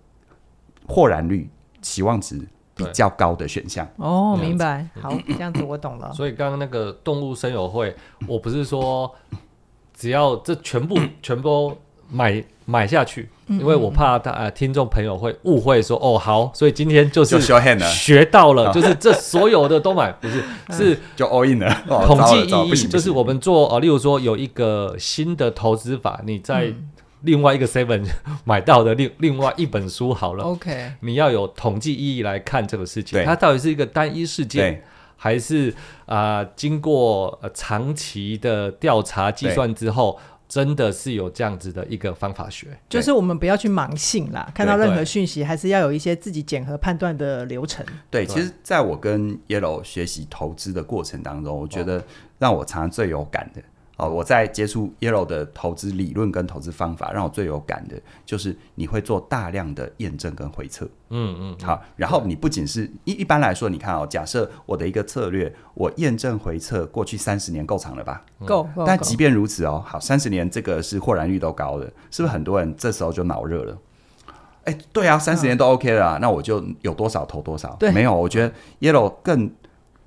[0.88, 1.49] 豁然率、
[1.81, 2.40] 期望值
[2.75, 3.88] 比较高的选项。
[3.97, 7.95] 哦，明白，好，这样子我懂了，所以刚刚那个动物声友会，
[8.27, 9.14] 我不是说
[9.95, 11.79] 只要这全部全部都
[12.11, 26.73] 买买下去，因为我怕大呃听众朋友会误会说哦好，所以今天就是学到了，就是这所有的都买， 不是是就 all in 了，哦统计意义，就是我们做呃，例如说有一个新的投资法，你在
[27.23, 28.05] 另外一个 seven
[28.45, 30.43] 买到的另另外一本书好了。
[30.43, 34.83] OK，你要有统计意义来看这个事情，它到底是一个单一事件，对。
[35.19, 35.71] 还是
[36.05, 42.69] 啊、呃、经过、呃、长期的调查计算之后，真的是有这样子的一个方法学？
[42.89, 47.85] 就是我们不要去盲信啦，看到任何讯息，还是要有一些自己检核判断的流程。
[48.11, 52.05] 对，其实在我跟 Yellow 学习投资的过程当中，我觉得
[52.39, 53.63] 让我常常最有感的。
[53.97, 60.87] 哦，我在接触 Yellow 的投资理论跟投资方法，让我最有感的就是你会做大量的验证跟回测。
[61.09, 68.23] 嗯嗯，好，然后你不仅是一一般来说，你看哦，假设我的一个策略，我验证回测过去三十年够长了吧？
[68.45, 68.69] 够。
[68.85, 73.79] 但即便如此哦，好，三十年这个是豁然率都高的，是不是很多人这时候就脑热了？
[74.65, 77.75] 哎，对啊，三十年都 OK 了啊，那我就有多少投多少。
[77.81, 79.51] 对，没有，我觉得 Yellow 更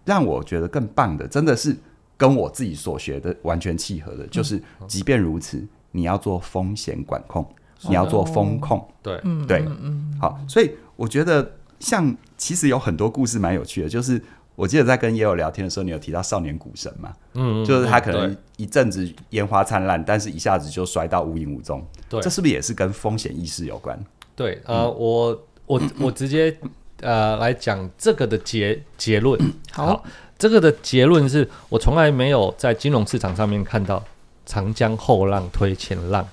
[0.05, 1.75] 让我觉得更棒的，真的是。
[2.19, 7.47] 跟我自己所学的完全契合的，就是即便如此，你要做风险管控，
[7.87, 9.17] 你要做风控，对。
[9.47, 14.21] 对，嗯好，所以我觉得像其实有很多故事蛮有趣的，就是
[14.55, 17.13] 我记得在跟 Yellow 聊天的时候，你有提到少年股神嘛？
[17.35, 23.97] 嗯，就是他可能一阵子烟花灿烂，但是一下子就摔到无影无踪，对，这是不是也是跟风险意识有关？
[24.35, 26.53] 对，呃，我我我直接
[26.99, 29.39] 呃来讲这个的结结论，
[29.71, 30.03] 好。
[30.39, 34.01] 这个的结论是我从来没有在金融市场上面看到
[34.47, 36.25] “长江后浪推前浪”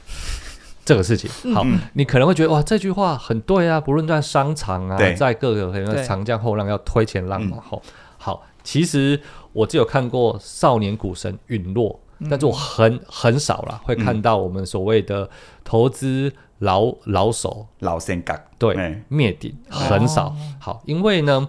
[0.86, 1.28] 这个事情。
[1.52, 7.58] 好，嗯、你可能会觉得哇，这句话很对啊，不论在商场啊，在各个可能“长江后浪”要推前浪嘛。
[7.60, 7.82] 好，
[8.16, 9.20] 好，其实
[9.52, 15.28] 我只有看过少年股神陨落，嗯、但是我很很少啦，会看到我们所谓的
[15.64, 17.66] 投资老老手。
[17.80, 20.32] 老先觉对灭顶很少。
[20.60, 21.48] 好，因为呢，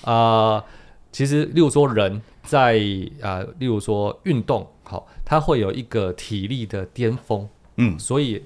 [0.00, 0.64] 啊、呃。
[1.12, 2.78] 其实，例如说人在
[3.20, 7.46] 啊、呃，例如说运动，好，它会有一个体力的巅峰，
[7.76, 8.42] 嗯，所以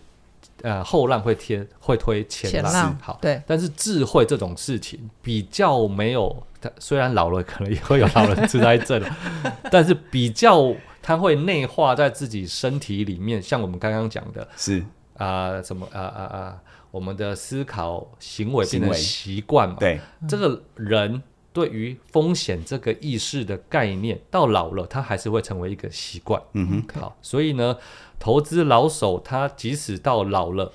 [0.63, 3.41] 呃后浪会天会推前浪，前浪好，对。
[3.47, 9.01] 但是智慧这种事情比较没有，它虽然老了可能也会有老人痴呆症，
[9.71, 14.81] 但是比较它会内化在自己身体里面，像我们刚刚讲的，是
[15.17, 16.59] 啊、呃，什么啊啊啊，
[16.91, 21.23] 我们的思考行为变成习惯嘛，对，这个人。
[21.57, 26.39] 对于风险这个意识的概念，到老了他还是会成为一个习惯。
[26.53, 27.79] 嗯哼，好，所以呢，
[28.19, 30.71] 投资老手他即使到老了，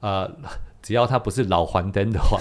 [0.00, 0.28] 呃，
[0.82, 2.36] 只要他不是老还灯的话，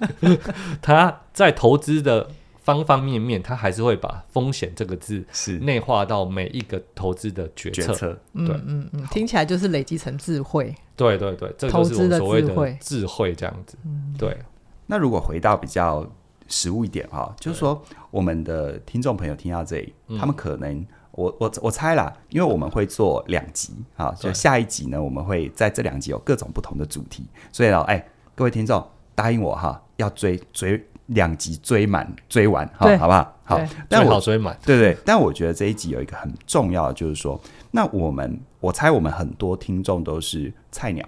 [0.82, 2.28] 他在投资的
[2.60, 7.86] 方方面面，他还是会把风险这个字是内化到每一个投资的决策。
[7.86, 10.74] 决策对，嗯嗯，听起来就是累积成智慧。
[10.94, 13.78] 对对对，这就是我所谓的智慧这样子。
[14.18, 14.36] 对，
[14.84, 16.06] 那如果回到比较。
[16.48, 17.80] 实物一点哈，就是说
[18.10, 28.84] 我们的听众朋友听到这里，他们可能我我我猜啦，因为我们会做两集啊，就下一集呢，我们会在这两集有各种不同的主题，所以呢，哎，各位听众
[29.14, 33.34] 答应我哈，要追追两集追满追完哈，好不好？
[33.44, 41.06] 好，但我追满，对对，但我觉得这一集有一个很重要的，就是说，那我们我猜我们很多听众都是菜鸟，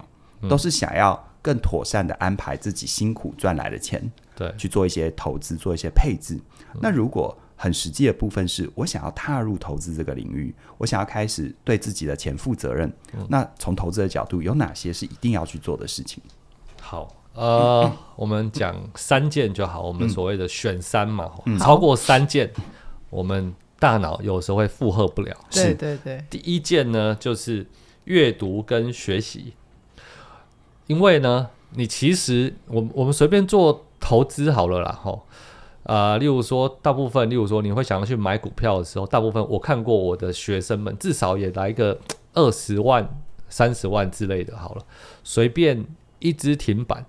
[0.49, 4.11] 都是想要更妥善的安排自己辛苦赚来的钱。
[4.35, 6.35] 对，去做一些投资，做一些配置。
[6.73, 12.91] 嗯、那如果很实际的部分是我想要踏入投资这个领域，我想要开始对自己的钱负责任。
[13.13, 16.23] 嗯、那从投资的角度，有哪些是一定要去做的事情？
[16.81, 19.83] 好，呃，嗯、我们讲三件就好。
[19.83, 22.63] 我们所谓的选三嘛，嗯、超过三件，嗯、
[23.11, 25.37] 我们大脑有时候会负荷不了。
[25.51, 27.67] 对对对，第一件呢，就是
[28.05, 29.53] 阅读跟学习。
[30.87, 33.85] 因为呢，你其实我我们随便做。
[34.01, 35.21] 投资好了啦，吼，
[35.83, 41.97] 啊，例如说，大部分，例如说，你会想要去买股票的时候，大部分我看过我的学生们，至少也来个
[42.33, 43.07] 二十万、
[43.47, 44.83] 三十万之类的，好了，
[45.23, 45.85] 随便
[46.19, 47.05] 一只停板，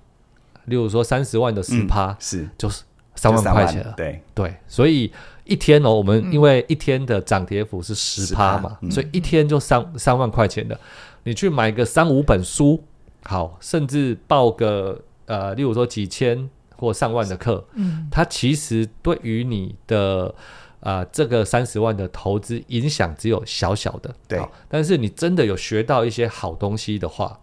[0.66, 2.48] 例如说三十万的十趴，是。
[2.56, 4.22] 就是三万块钱了，对。
[4.34, 5.12] 对，所以
[5.44, 10.78] 一天哦，我们因为一天的涨跌幅是十趴嘛，嗯、所以一天就三三万块钱的，
[11.24, 12.84] 你去买个三五本书，
[13.24, 16.48] 好，甚至报个呃，例如说几千。
[16.82, 20.34] 或上万的课，嗯，它其实对于你的
[20.80, 24.44] 啊、呃、这个三十万的投资影响只有小小的，对。
[24.68, 27.38] 但是你真的有学到一些好东西的话，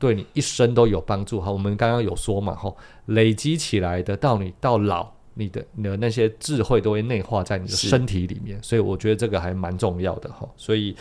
[0.00, 1.40] 对你一生都有帮助。
[1.40, 2.74] 哈，我们刚刚有说嘛，哈，
[3.06, 10.48] 累积起来的到你到老，你的你的那些智慧都会内化在你的身体里面，所以我觉得这个还蛮重要的哈。
[10.56, 10.96] 所以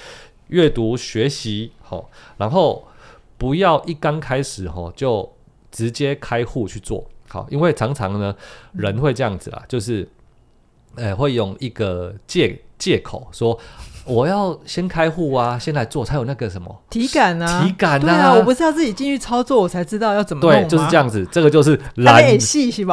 [0.50, 2.00] 阅读学习，哈，
[2.38, 2.88] 然后
[3.40, 5.28] 不要一刚开始哈就
[5.72, 7.10] 直接开户去做。
[7.32, 8.36] 好，因为常常呢，
[8.74, 10.06] 人会这样子啦，就是，
[10.96, 13.58] 呃，会用一个借借口说，
[14.04, 20.52] 我要先开户啊，先来做才有那个什么体感啊，体感啊，对啊，我不是要自己进去操作，我才知道要怎么弄？
[20.52, 22.22] 对，就是这样子，这个就是懒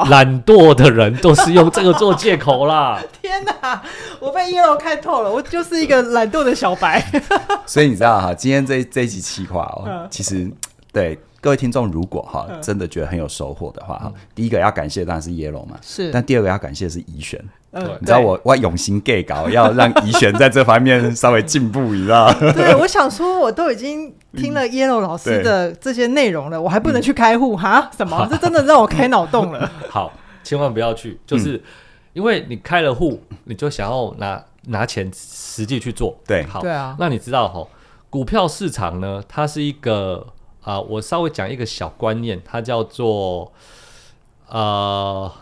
[0.08, 3.02] 懒惰的人都是用这个做借口啦。
[3.20, 3.82] 天哪，
[4.20, 7.04] 我被 Yellow 看透了，我就是一个懒惰的小白。
[7.66, 10.48] 所以你知道哈，今天这这一集企划哦，其实
[10.92, 11.18] 对。
[11.40, 16.10] 各位听众，如果哈真的觉得很有收获的话哈，第一个要感谢当然是 Yellow 嘛，是。
[16.10, 22.32] 但第二个要感谢的是怡璇，你知道我我用心 gay 搞，要让怡璇在这方面稍微进步，你知道？
[22.52, 27.88] 对，我想说，我都已经听了 Yellow 老师的这些内容了，我还不能去开户哈？
[27.96, 28.26] 什么？
[28.28, 29.70] 这真的让我开脑洞了。
[29.88, 31.62] 好，千万不要去，就是
[32.14, 36.18] 因为你开了户，你就想要拿拿钱实际去做。
[36.26, 36.96] 对，好，对啊。
[36.98, 37.64] 那你知道哈，
[38.10, 40.26] 股票市场呢，它是一个。
[40.68, 43.50] 啊、呃，我稍微讲一个小观念，它叫做
[44.48, 45.32] 呃，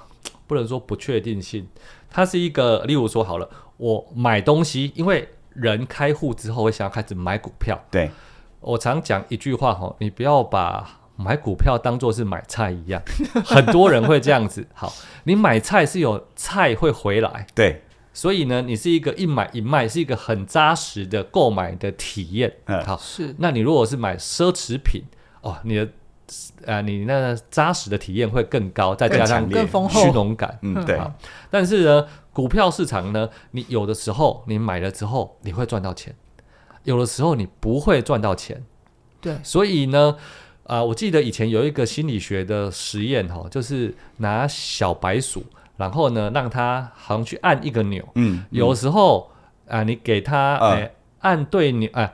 [0.47, 1.67] 不能说不确定性，
[2.09, 8.09] 它是一个，例如说好了，我买东西，因为人开户之后会想要开始买股票，对，
[8.61, 13.03] 我常讲一句话哈，你不要把买股票当做是买菜一样，
[13.45, 14.93] 很多人会这样子，好，
[15.25, 17.83] 你买菜是有菜会回来，对。
[18.13, 22.51] 所以呢，你是一个一买一卖，是一个很扎实的购买的体验。
[22.65, 23.35] 嗯，好，是。
[23.41, 25.03] 那你如果是买奢侈品，
[25.47, 25.89] 哦，你的
[26.65, 30.59] 呃，你那个扎实的体验会更高，再加上更丰厚、虚荣感。
[30.63, 31.01] 嗯，对。
[31.51, 36.15] 但是呢，股票市场呢，你有的时候你买了之后你会赚到钱，
[36.83, 38.63] 有的时候你不会赚到钱。
[39.21, 39.37] 对。
[39.45, 40.17] 所以呢，
[40.65, 45.45] 啊、呃，我记得以前有一个心理学的实验哈，就是拿小白鼠。
[45.79, 48.03] 然后呢，让它好像去按一个钮。
[48.15, 49.31] 嗯，有时候
[49.69, 52.11] 啊，你给它哎按对钮啊，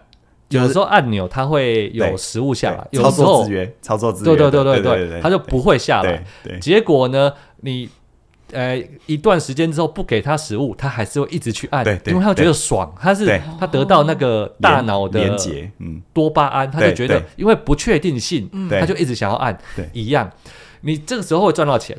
[0.52, 2.86] 有时候按钮它会有食物下来。
[2.90, 4.36] 有时候操作制约，操作资源。
[4.36, 6.24] 对对对对对，它就不会下来。
[6.60, 7.88] 结果呢，你
[8.52, 19.58] 呃一段时间之后不给它食物，它还是会一直去按，因为它觉得爽，它是它得到那个大脑的连接，嗯，多巴胺，它就觉得因为不确定性，它就一直想要按。
[19.74, 20.30] 对，一样，
[20.82, 21.96] 你这个时候会赚到钱，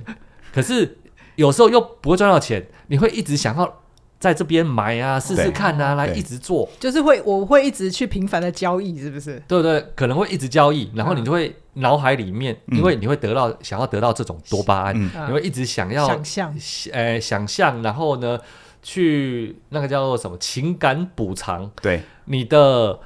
[0.54, 0.98] 可是。
[1.36, 3.82] 有时候又不会赚到钱，你会一直想要
[4.24, 9.38] 在这边买啊，试试看啊，来一直做，就是会，我会一直去频繁的交易，是不是？
[9.50, 16.56] 对对，可能会一直交易，然后你就会脑海里面，嗯、因为你会得到想要得到这种多巴胺，嗯、你会一直想要想象，
[16.94, 18.40] 呃，想象，然后呢，
[18.82, 22.98] 去那个叫做什么情感补偿，对，你的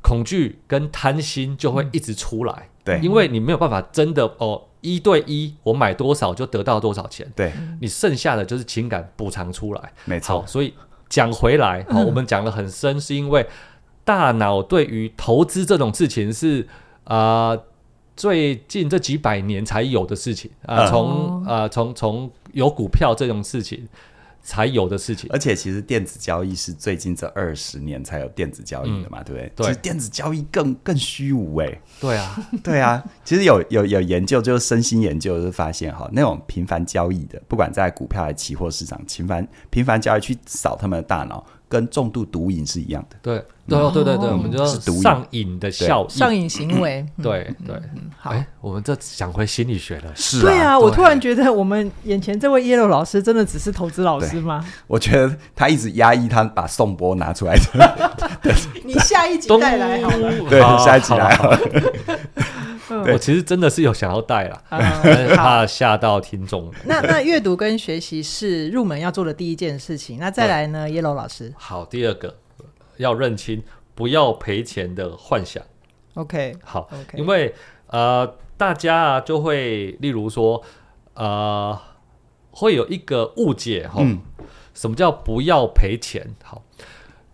[0.00, 4.62] 恐惧跟贪心就会一直出来，对，因为你没有办法真的哦。
[4.82, 7.26] 一对一，我买多少就得到多少钱。
[7.34, 9.92] 对，你剩下的就是情感补偿出来。
[10.04, 10.44] 没错。
[10.46, 10.74] 所以
[11.08, 13.46] 讲回来，好，我们讲的很深，是因为
[14.04, 16.68] 大脑对于投资这种事情是
[17.04, 17.56] 啊，
[18.14, 23.88] 最近这几百年才有的事情啊，从啊，从从有股票这种事情。
[24.42, 29.52] 才有的事情，而且其实电子交易是最近这二十年才有电子交易的嘛，嗯、对不对？
[29.54, 31.80] 对，其实电子交易更更虚无哎。
[32.00, 41.46] 对啊，对啊，其实有有有研究，就是身心研究，就是发现哈，那种频繁交易的，不管在股票还是期货市场，频繁频繁交易去扫他们的大脑。
[41.72, 47.74] 跟重度毒瘾是一样的，对，对，对，对，对，我们就是上瘾的效应，上瘾行为，对， 对，
[48.18, 54.62] 好，我们这讲回心理学了，是，对啊，我突然觉得我们眼前这位 Yellow 老师真的只是投资老师吗？
[54.86, 58.54] 我觉得他一直压抑他把宋波拿出来的，
[58.84, 61.58] 你下一集带来好了，对，下一集来好了。
[62.90, 64.62] 我其实真的是有想要带啦，
[65.34, 66.72] 怕吓到听众。
[66.84, 70.18] 那那阅读跟学习是入门要做的第一件事情。
[70.18, 71.52] 那再来呢，Yellow 老师。
[71.56, 72.36] 好，第二个
[72.96, 73.62] 要认清
[73.94, 75.62] 不要赔钱的幻想。
[76.14, 77.54] OK，好，OK，因为
[77.86, 80.62] 呃，大家啊就会例如说
[81.14, 81.78] 呃，
[82.50, 84.02] 会有一个误解哈，
[84.74, 86.34] 什么叫不要赔钱？
[86.42, 86.62] 好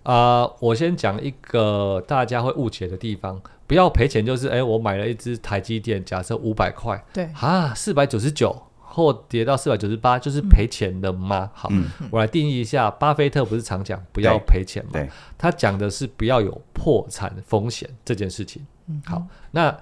[0.05, 3.41] 啊，我先讲一个大家会误解的地方。
[3.69, 7.25] 不要赔钱，就是哎，我买了一只台积电，假设五百块，对。
[7.35, 11.51] 啊，四百九十九或跌到四百九十八，就是赔钱的吗？
[11.53, 14.93] 好，嗯、我来定义一下，巴菲特不是常讲不要赔钱吗？
[15.37, 18.67] 他讲的是不要有破产风险这件事情。
[18.87, 19.77] 嗯、好，那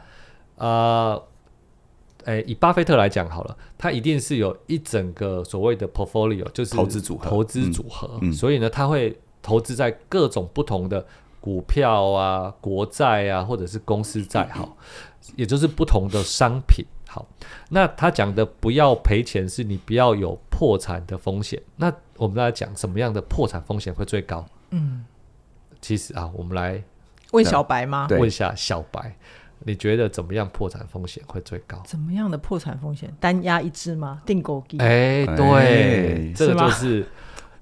[0.56, 1.22] 呃，
[2.24, 11.06] 哎，以巴菲特来讲好了，他一定是有一整个所谓的 portfolio，就是投资组合，投资组合，嗯、所以呢，他会投资在各种不同的。
[11.46, 14.76] 股票啊，国债啊，或者是公司债，好，
[15.36, 17.24] 也就是不同的商品，好。
[17.68, 21.62] 那他讲的不要赔钱，是你不要有破产的风险。
[21.76, 24.44] 那我们来讲什么样的破产风险会最高？
[24.70, 25.04] 嗯，
[25.80, 26.82] 其实啊，我们来
[27.30, 28.08] 问小白吗？
[28.10, 29.14] 问一下小白，
[29.60, 31.80] 你觉得怎么样破产风险会最高？
[31.86, 33.14] 怎么样的破产风险？
[33.20, 34.20] 单押一只吗？
[34.26, 34.78] 定购机？
[34.78, 37.06] 哎，对，这个就是。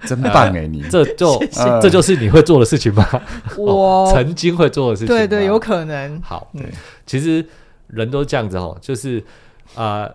[0.07, 1.39] 真棒哎，你这就
[1.81, 3.07] 这就是你会做的事情吗？
[3.57, 6.21] 我曾经会做的事情，对对，有可能。
[6.23, 6.65] 好，嗯
[7.07, 7.45] 其实
[7.89, 9.19] 人都这样子哦，就是
[9.75, 10.15] 啊、呃，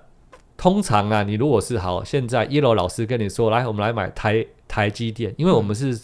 [0.58, 5.98] 通常啊，你如果是好，现在 Yellow 老师跟你说，来，我们来买台台积电，因为我们是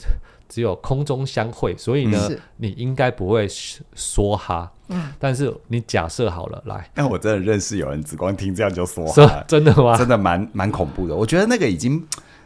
[0.47, 3.47] 只有空中相会，所以呢，你应该不会
[3.95, 4.71] 说哈。
[4.88, 9.97] 嗯，但是你假设好了，来，但我真的认识有人只光听这样就说说哈，真的吗？
[9.97, 11.15] 真的蛮蛮恐怖的。
[11.15, 12.05] 我觉得那个已经，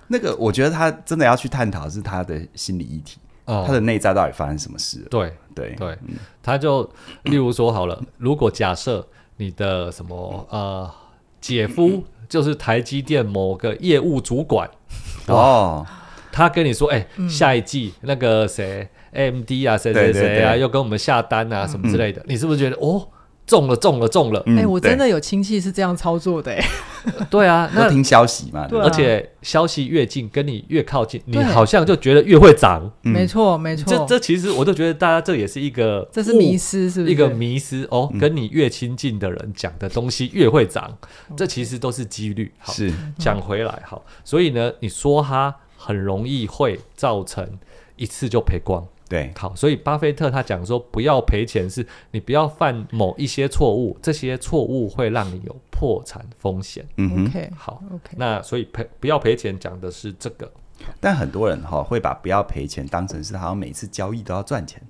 [0.10, 3.64] 那个我觉得他真的要去探讨是他的心理议题，哦。
[3.66, 5.08] 他的内在到底发生什么事了。
[5.10, 5.76] 对对。
[5.76, 5.98] 对，
[6.42, 6.84] 他就
[7.24, 9.08] 例如说好了，如果假设
[9.38, 10.90] 你的什么呃
[11.40, 14.70] 姐夫就是台积电某个业务主管，
[15.28, 15.86] 哦，
[16.32, 17.30] 他跟你说，哎、嗯。
[17.30, 20.62] 下一季那个谁 AMD 啊，谁谁谁啊，对。
[20.62, 23.08] 又跟我们下单啊，什么之类的，你是不是觉得哦，
[23.50, 24.44] 中了中了中了？
[24.46, 26.64] 嗯哎，我真的有亲戚是这样操作的，哎，
[27.32, 32.90] 对啊，那听消息嘛，对啊而且消息越近，跟你越靠近，你好像就觉得越会涨。
[33.04, 37.12] 嗯没错没错，这这其实我都觉得大家这也是一个这是迷失，是不是？
[37.12, 40.96] 一个迷失哦，嗯跟你越亲近的人讲的东西越会涨，
[41.36, 42.52] 这其实都是几率。
[42.60, 47.44] 好，是讲回来好，所以呢，你说它很容易会造成
[47.96, 48.86] 一次就赔光。
[49.10, 56.88] 对，好，所以巴菲特他讲说，不要赔钱，是你不要犯某一些错误，这些错误会让你有破产风险。
[56.98, 57.26] 嗯哼。
[57.26, 60.50] OK 好，OK，那所以赔不要赔钱讲的是这个。
[61.02, 64.82] 但很多人哈会把不要赔钱当成是好像每次交易都要赚钱。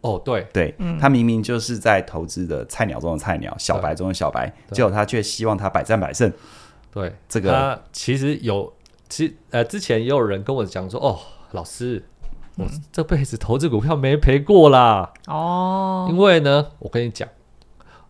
[0.00, 6.30] 哦，对，对、嗯他明明就是在投资的菜鸟中的菜鸟，小白中的小白，对结果他却希望他百战百胜。
[6.92, 8.72] 对，这个他其实有，
[9.08, 11.18] 其呃之前也有人跟我讲说，哦，
[11.52, 12.04] 老师，
[12.56, 17.28] 我这辈子投资股票没赔过啦，哦，因为呢，我跟你讲，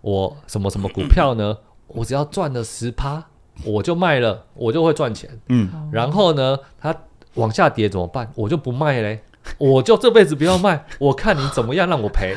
[0.03, 3.25] 我什么什么股票呢，我只要赚了十趴，
[3.65, 5.31] 我就卖了，我就会赚钱。
[5.49, 6.95] 嗯，然后呢，它
[7.35, 8.31] 往下跌怎么办？
[8.35, 9.25] 我就不卖嘞，
[9.59, 12.37] 我就这辈子不要卖，我看你怎么样让我赔。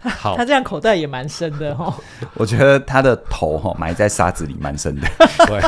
[0.00, 1.92] 好他，这样口袋也蛮深的哦。
[2.34, 5.08] 我觉得他的头哈埋在沙子里蛮深的，
[5.46, 5.60] 对，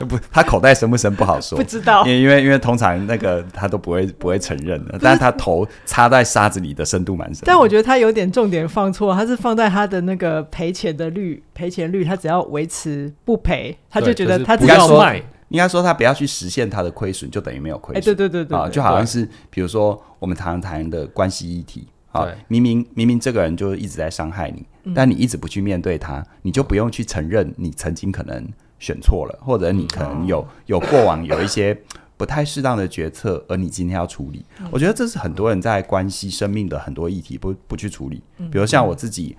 [0.06, 1.64] 不，他口袋深不深不好说不。
[1.64, 7.44] 知道因为因为因为通常那个他都不会不会承认的，但是他头插在沙子里的深度蛮深。
[7.46, 15.22] 但我觉得他有点重点放错，他是放在他的那个赔钱的率，赔钱率，他只要维持不赔，他就觉得他只说，要卖。
[15.48, 18.02] 应该说他不要去实现他的亏损，就等于没有亏损。
[18.02, 21.86] 哎，对对对对，啊，对就好像是比如说我们常常谈的关系议题
[22.18, 24.94] 啊，明明明明这个人就一直在伤害你，嗯。
[24.94, 28.46] 但你一直不去面对他，你就不用去承认你曾经可能
[28.78, 31.76] 选错了，或者你可能有有过往有一些
[32.16, 34.44] 不太适当的决策，而你今天要处理。
[34.70, 39.36] 我觉得这是很多人在关系生命的很多议题不不去处理，比如像我自己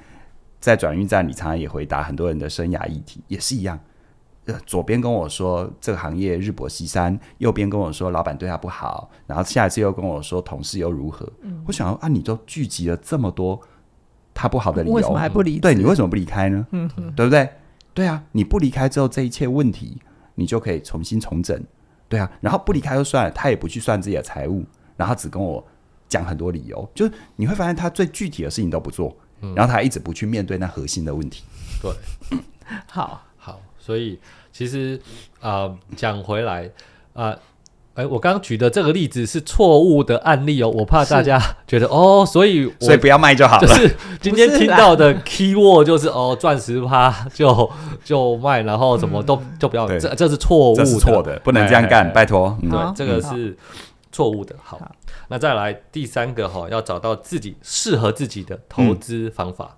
[0.60, 3.80] 在转运站里，常常也回答很多人的生涯议题，也是一样。
[4.48, 11.30] 呃，左边跟我说这个行业日薄西山，右边跟我说老板对他不好，然后下一次又跟我说同事又如何？
[11.42, 13.60] 嗯我想说啊，你都聚集了这么多
[14.34, 16.66] 他不好的理由，为什么还不离对你为什么不离开呢？
[16.72, 17.50] 嗯对不对？
[17.94, 20.02] 对啊，你不离开之后，这一切问题
[20.36, 21.62] 你就可以重新重整。
[22.08, 24.64] 对啊，然后不离开就算了，他也不去算自己的财务，
[24.96, 25.62] 然后只跟我
[26.08, 29.14] 讲很多理由，就是你会发现他最具体的事情都不做，
[29.54, 31.44] 然后他一直不去面对那核心的问题。
[31.82, 31.92] 对，
[32.88, 33.27] 好，
[33.88, 34.20] 所以
[34.52, 35.00] 其实
[35.40, 36.70] 啊，讲、回来
[37.14, 37.34] 啊，
[37.94, 43.66] 哎、我刚刚举的这个例子是错误的案例哦，我怕大家 觉得哦，所以我所以不要卖就好了。
[43.66, 47.72] 就是今天听到的 key word 就是哦，赚十趴就
[48.04, 52.58] 就卖，然后什么都、就不要，这这是错误的，这是错的，不能这样哎干，拜托。
[52.62, 52.70] 嗯。
[52.70, 53.58] 对，这个是
[54.12, 54.54] 错误的。
[54.62, 54.92] 好，好。
[55.30, 59.78] 那再来第三个哈、要找到自己适合自己的投资方法。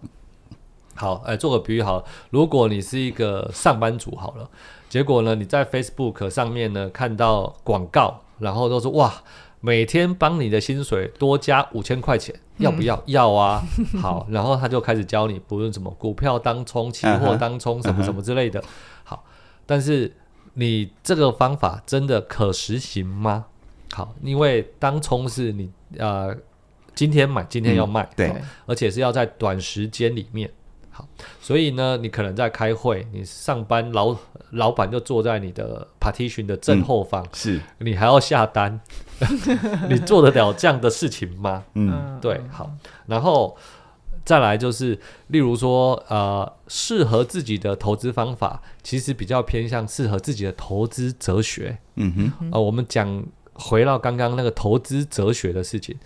[1.00, 4.50] 好，哎，做个比喻好了，如果你是一个上班族好了，
[4.90, 9.24] 结果呢，你在 Facebook 上面呢看到广告，然后都说哇，
[9.62, 13.02] 每天帮你的薪水多加五千块钱，要不要？
[13.06, 13.64] 要啊。
[14.02, 18.62] 好，然后他就开始教你，不论什么股票当冲、期货当冲，什么什么之类的。
[19.06, 19.24] 好，
[19.66, 20.14] 但是
[20.56, 23.46] 你这个方法真的可实行吗？
[23.94, 26.36] 好，因为当冲是你呃
[26.94, 28.36] 今天买今天要卖，对好
[28.66, 30.52] 而且是要在短时间里面。
[31.00, 31.08] 好，
[31.40, 34.16] 所以呢，你可能在开会，你上班老
[34.52, 38.82] 老板就坐在你的 partition 的正后方，是，你还要下单，
[39.90, 41.64] 你做得了这样的事情吗？
[41.76, 42.70] 嗯，对，好，
[43.06, 43.56] 然后
[44.26, 51.78] 再来就是，例如说，呃，适合自己的投资方法，其实比较偏向适合自己的投资哲学。
[51.96, 53.24] 嗯哼，呃，我们讲
[53.54, 55.98] 回到刚刚那个投资哲学的事情，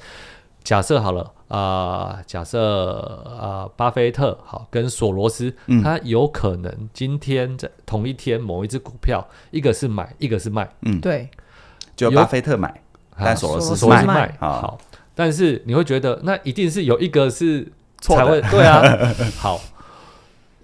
[0.64, 5.84] 假设好了，啊、假设呃，巴菲特好跟索罗斯，嗯。
[5.84, 11.30] 他有可能今天在同一天某一只股票，一个是买，一个是卖，嗯，对，
[11.98, 12.82] 就巴菲特买，
[13.18, 14.14] 但索罗斯索罗斯卖。
[14.14, 14.78] 卖好，
[15.14, 18.24] 但是你会觉得那一定是有一个是错的。
[18.24, 18.82] 才会对啊。
[19.38, 19.60] 好，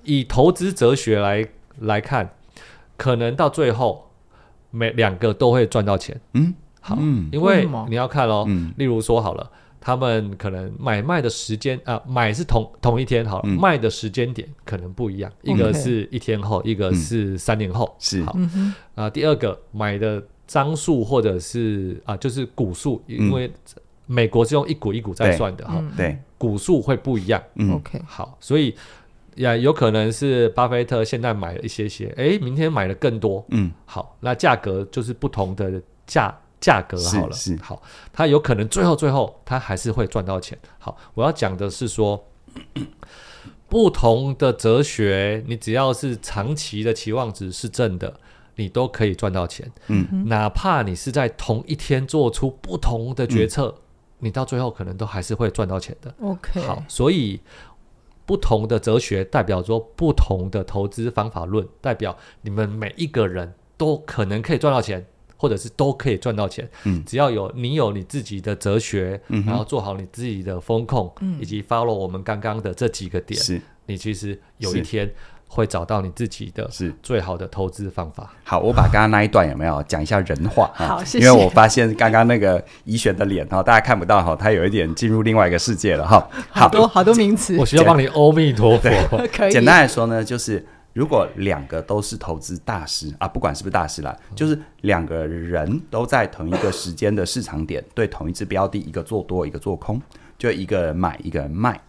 [0.05, 1.45] 以投资哲学来
[1.81, 2.29] 来看，
[2.95, 4.09] 可能到最后
[4.71, 6.21] 每两个都会赚到钱。
[6.35, 7.27] 嗯，好，嗯。
[7.33, 8.73] 因为你要看哦，嗯。
[8.77, 9.51] 例如说好了。
[9.81, 13.57] 他们可能买卖的时间啊，买是同同一天好了，嗯。
[13.59, 17.95] 卖的时间点可能不一样，一个是一天后，一个是三年后。
[17.99, 18.23] 是。
[18.23, 18.35] 好。
[18.95, 23.51] 啊，第二个买的张数或者是啊，就是股数，因为
[24.05, 27.41] 美国是用一股一股在算的哈，嗯对，股数会不一样。
[27.55, 27.75] 嗯。
[27.75, 28.75] OK，好，所以
[29.35, 33.45] 呀，有可能是巴菲特现在买了一些些，哎，明天买了更多。
[33.49, 36.37] 嗯，好，那价格就是不同的价。
[36.59, 37.81] 价格好了，是是好，
[38.11, 40.57] 他有可能最后最后他还是会赚到钱。
[40.77, 42.27] 好，我要讲的是说，
[43.67, 48.19] 不同的哲学，你只要是长期的期望值是正的，
[48.55, 49.71] 你都可以赚到钱。
[49.87, 53.81] 嗯，哪怕你是在同一天做出不同的决策，嗯、
[54.19, 56.13] 你到最后可能都还是会赚到钱的。
[56.21, 57.39] OK，好，所以
[58.25, 65.05] 不同的哲学代表说不同的投资方法论，代表你们每一个人都可能可以赚到钱。
[65.41, 75.09] 或者是都可以赚到钱，嗯，只要有你有你自己的哲学，嗯，然后做好你自己的风控，嗯，以及 follow 我们刚刚的这几个点，是，你其实有一天
[75.47, 78.33] 会找到你自己的是最好的投资方法。
[78.43, 80.69] 好，我把刚刚那一段有没有讲一下人话？
[80.75, 81.25] 好，谢谢。
[81.25, 86.29] 因为我发现刚刚那个怡璇的脸哈，大家看不到哈，他有一点进入另外一个世界了哈。
[86.49, 88.89] 好多好多名词，我需要帮你阿弥陀佛。
[89.31, 89.51] 可以。
[89.53, 90.67] 简单来说呢，就是。
[90.99, 100.01] 如果两个都是投资大师啊，不管是不是大师啦，就是两个人都在同一个时间的市场点，对同一只标的，一个做多，一个做空，
[100.37, 101.79] 就一个人买，一个人卖。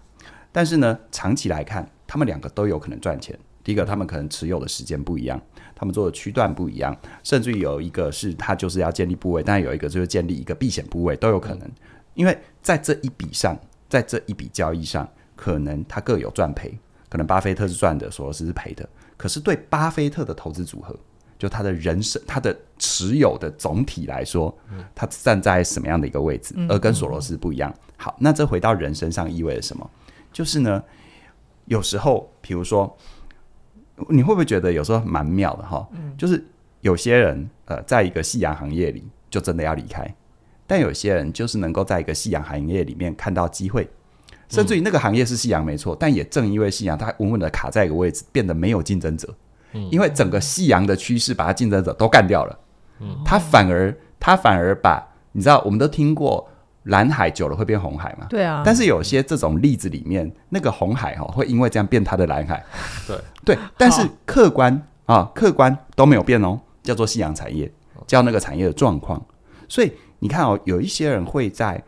[0.53, 3.37] 但是呢，长期来看，他们两个都有可能赚钱。
[3.65, 5.43] 第一个，他们可能持有的时间不一样，
[5.75, 11.69] 他们做的区段不一样，甚至于有一个是他就是要建立部位，但有一个就是建立一个避险部位，都有可能。
[12.15, 13.59] 因为在这一笔上，
[13.89, 16.79] 在这一笔交易上，可能他各有赚赔。
[17.09, 18.89] 可能巴菲特是赚的，索罗斯是赔的。
[19.21, 20.99] 可是对巴菲特的投资组合，
[21.39, 24.59] 就他的人生、他的持有的总体来说，
[24.95, 27.71] 他站在什么样的一个位置，而跟索罗斯不一样。
[27.99, 29.91] 好，那这回到人身上意味着什么？
[30.33, 30.83] 就是呢，
[31.66, 32.97] 有时候，比如说，
[34.09, 35.87] 你会不会觉得有时候蛮妙的哈？
[36.16, 36.43] 就是
[36.81, 40.09] 有些人呃，在一个夕阳行业里，就真的要离开；
[40.66, 43.87] 但有些人就是能够在一个夕阳行业里面看到机会。
[44.51, 49.32] 甚至于那个行业是夕阳没错，但也正因为夕阳，它稳稳的卡在一个位置，变得没有竞争者。
[49.88, 52.59] 因为整个夕阳的趋势把它竞争者都干掉了。
[53.24, 56.48] 它反而它反而把你知道，我们都听过
[56.82, 58.26] 蓝海久了会变红海嘛？
[58.28, 58.62] 对啊。
[58.64, 62.64] 但是有些这种例子里面，那个红海哈会因为这样变它的蓝海。
[63.07, 67.70] 对对，但是客观啊，客观都没有变哦，叫做夕阳产业，
[68.09, 69.24] 叫那个产业的状况。
[69.68, 71.80] 所以你看哦，有一些人会在。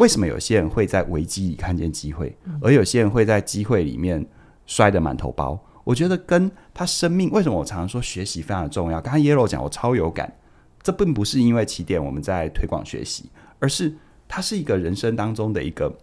[0.00, 4.26] 为什么有些人会在危机里看见机会，而有些人会在机会里面
[4.64, 5.60] 摔得满头包？
[5.84, 8.98] 我觉得跟他生命为什么我常常说学习非常的重要。
[8.98, 10.34] 刚刚 Yellow 讲，我超有感。
[10.82, 13.94] 这并不是因为起点我们在推广学习，而是
[14.26, 15.94] 它是一个人生当中的一个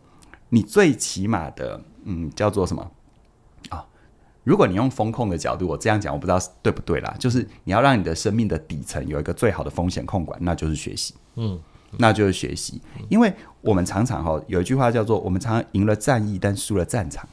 [0.49, 2.91] 你最起码的，嗯，叫做什么
[3.69, 3.83] 啊？
[4.43, 7.15] 如果你用风控的角度，我这样讲，我不知道对不对啦。
[7.17, 11.15] 就是你要让你的生命的底层有一个最好的风险控管，那就是学习。
[11.37, 11.59] 嗯。
[11.97, 17.27] 那就是学习，因为我们常常哈有一句话叫做“我们常常赢了战役，但输了战场”。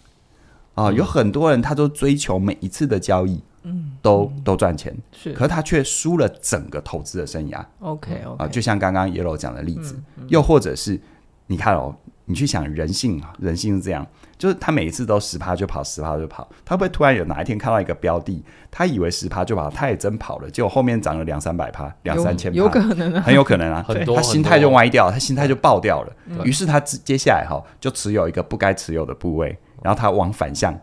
[0.74, 7.64] 啊，有很多人他都追求每一次的交易，嗯，都都赚钱，是，可是他却输了整个投资的生涯。
[7.78, 9.96] OK OK，啊，就像刚刚 Yellow 讲的例子，
[10.26, 11.00] 又或者是
[11.46, 11.94] 你看哦，
[12.24, 14.04] 你去想人性啊，人性是这样。
[14.36, 16.48] 就是他每一次都十趴就跑，十趴就跑。
[16.64, 23.82] 他会不会突然有哪一天看到一个标的，他以为十趴就跑，他也真跑了，结果后面涨了两三百趴，两三千趴，有可能啊，很有可能啊。
[23.88, 26.12] 很多，他心态就歪掉了，他心态就爆掉了。
[26.44, 30.78] 于是他接下来哈就持有一个不该持有的部位，然后他往反向。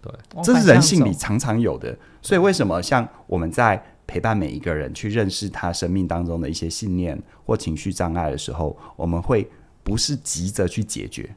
[0.00, 1.96] 对，这是人性里常常有的。
[2.22, 9.50] 所以为什么像我们在陪伴每一个人去认识他生命当中的一些信念或情绪障碍的时候，我们会
[9.82, 11.28] 不是急着去解决。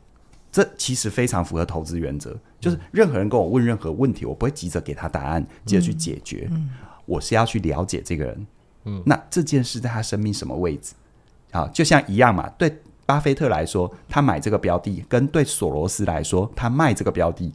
[0.52, 6.48] 这其实非常符合投资原则，就是任何人跟我问任何问题，我不会急着给他答案，急着去解决。
[6.52, 6.70] 嗯，
[7.06, 8.48] 我是要去了解这个人。
[8.86, 10.94] 嗯，那这件事在他生命什么位置？
[11.52, 12.50] 啊，就像一样嘛。
[12.58, 12.76] 对
[13.06, 17.54] 巴菲特来说，他买这个标的，跟对索罗斯来说，他卖这个标的，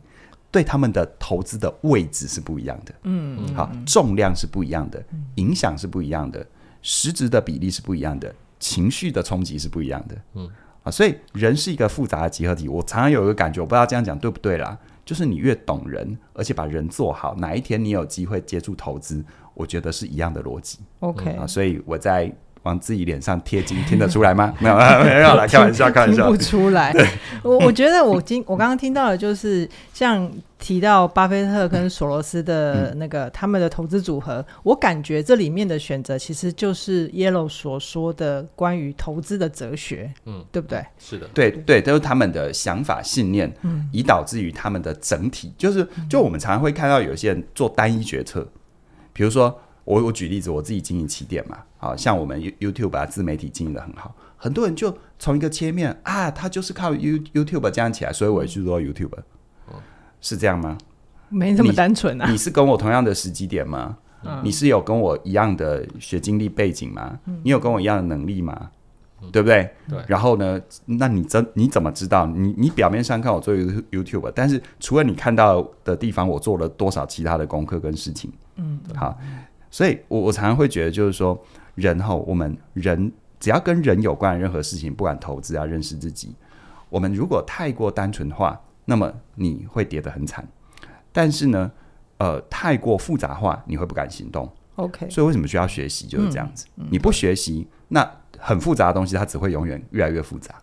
[0.53, 2.95] 对他们的投资的位置是不一样的。
[3.03, 5.03] 嗯，好，重量是不一样的，
[5.35, 6.47] 影响是不一样的，
[6.81, 10.17] 实质的比例是不一样的，情绪的冲击是不一样的。
[10.35, 10.49] 嗯。
[10.85, 12.69] 啊，所以人是一个复杂的集合体。
[12.69, 14.79] 我常常有一个感觉，我不知道这样讲对不对啦。
[15.05, 19.23] 就是你越懂人，而且把人做好，哪一天你有机会接触投资，
[19.53, 20.79] 我觉得是一样的逻辑。
[21.01, 22.33] OK 啊，所以我在
[22.65, 24.53] 往自己脸上贴金，听得出来吗？
[24.59, 26.95] 没有， 没有啦，开玩笑，开玩笑，听不出来。
[27.43, 40.83] 我我觉得我今我刚刚听到的就是像提到巴菲特跟索罗斯的那个、嗯、他们的投资组合，我感觉这里面的选择其实就是 Yellow 所说的关于投资的哲学，嗯，对不对？
[40.99, 48.49] 是的，对对，都是他们的想法信念，嗯，以导致于他们的整体，就是就我们常常会看到有些人做单一决策，
[49.13, 49.61] 比如说。
[49.87, 59.11] 我我举例子，我自己经营起点嘛，好像我们 YouTube 啊自媒体经营的很好，很多人就从一个切面啊，他就是靠 You YouTube 这样起来，所以我也去做 YouTube，
[60.21, 60.79] 是这样吗？
[61.29, 62.31] 没这么单纯啊。
[62.31, 63.99] 你是跟我同样的时机点吗？
[64.27, 67.19] 嗯、你是有跟我一样的学经历背景吗？
[67.27, 68.71] 嗯、你有跟我一样的能力吗？
[69.21, 69.71] 嗯、对不对？
[69.89, 69.99] 对。
[70.09, 70.59] 然后呢？
[70.87, 72.25] 那你怎你怎么知道？
[72.27, 78.33] 你你表面上看我做 YouTube，但是除了你看到的地方，我做了多少其他的功课跟事情？
[78.57, 79.19] 嗯，好。
[79.71, 81.39] 所以我，我我常常会觉得，就是说，
[81.75, 86.35] 人哈，我们人只要跟人有关的任何事情，不管投资啊、认识自己，
[86.89, 90.47] 我们如果太过单纯化，那么你会跌得很惨。
[91.13, 91.71] 但是呢，
[92.19, 94.51] 呃，太过复杂化，你会不敢行动。
[94.77, 96.07] OK，所以为什么需要学习？
[96.07, 96.67] 就是这样子。
[96.77, 98.09] 嗯嗯、你不学习，那
[98.39, 100.55] 很复杂的东西，它只会永远越来越复杂。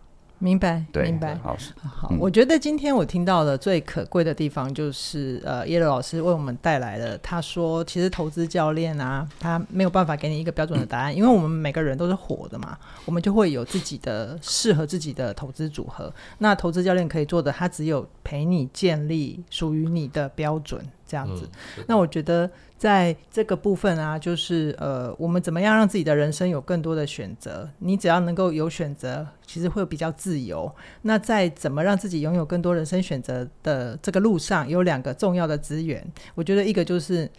[0.42, 1.36] 明白，对明白。
[1.36, 7.16] 好，好，嗯、我觉得今天我听到的最可贵的地方，就是呃，耶鲁老师为我们带来了。
[7.18, 16.12] 他说，其实投资教练啊，他没有办法给你一个标准的答案，嗯、因为我们每个人都是活的嘛，我们就会有自己的适合自己的投资组合。
[16.38, 20.84] 那投资教练可以做的，他只有陪你建立属于你的标准。
[21.12, 21.46] 这样子，
[21.76, 27.68] 嗯、那我觉得在这个部分啊，就是呃，我们怎么样让自己的人生有更多的选择？
[27.80, 30.74] 你只要能够有选择，其实会比较自由。
[31.02, 36.02] 那在怎么让自己拥有更多人生选择的这个路上，有两个重要的资源。
[36.34, 37.30] 我觉得一个就是，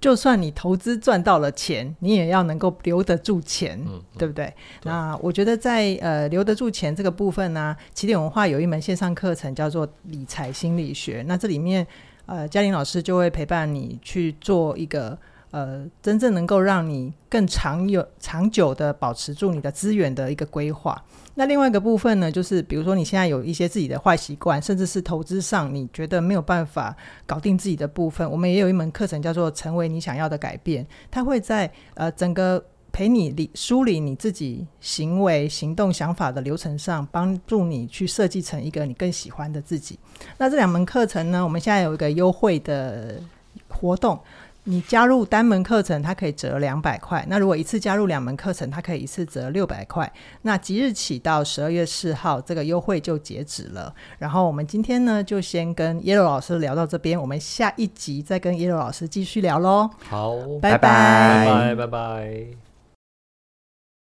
[0.00, 4.46] 就算你投资赚到了钱，你也要能够留得住钱，嗯嗯、对不对？
[4.46, 4.54] 对，
[4.84, 11.22] 那我觉得在呃留得住钱这个部分呢、啊，起点文化有一门线上课程叫做理财心理学。
[11.28, 11.86] 那这里面。
[12.28, 15.18] 呃，嘉玲老师就会陪伴你去做一个
[15.50, 21.02] 呃，真正能够让你更长有长久的保持住你的资源的一个规划。
[21.36, 32.62] 那另外一个部分呢，就是比如说你现在有一些自己的坏习惯，甚至是投资上你觉得没有办法搞定自己的部分，我们也有一门课程叫做《成为你想要的改变》，它会在呃整个。
[32.98, 39.96] 陪你理梳理你自己行为、行动、想法的流程上，帮助你去设计成一个你更喜欢的自己。
[40.38, 43.20] 那这两门课程呢，我们现在有一个优惠的
[43.68, 44.18] 活动，
[44.64, 50.12] 你加入单门课程，它可以折两百块；那如果一次加入两门课程，它可以一次折六百块。
[50.42, 53.94] 那即日起到十二月四号，这个优惠就截止了。
[54.18, 59.88] 然后我们今天呢，就先跟 Yellow 老师聊到这边，我们下一集再跟 Yellow 老师继续聊喽。
[60.08, 62.67] 好，拜拜，拜拜，拜拜。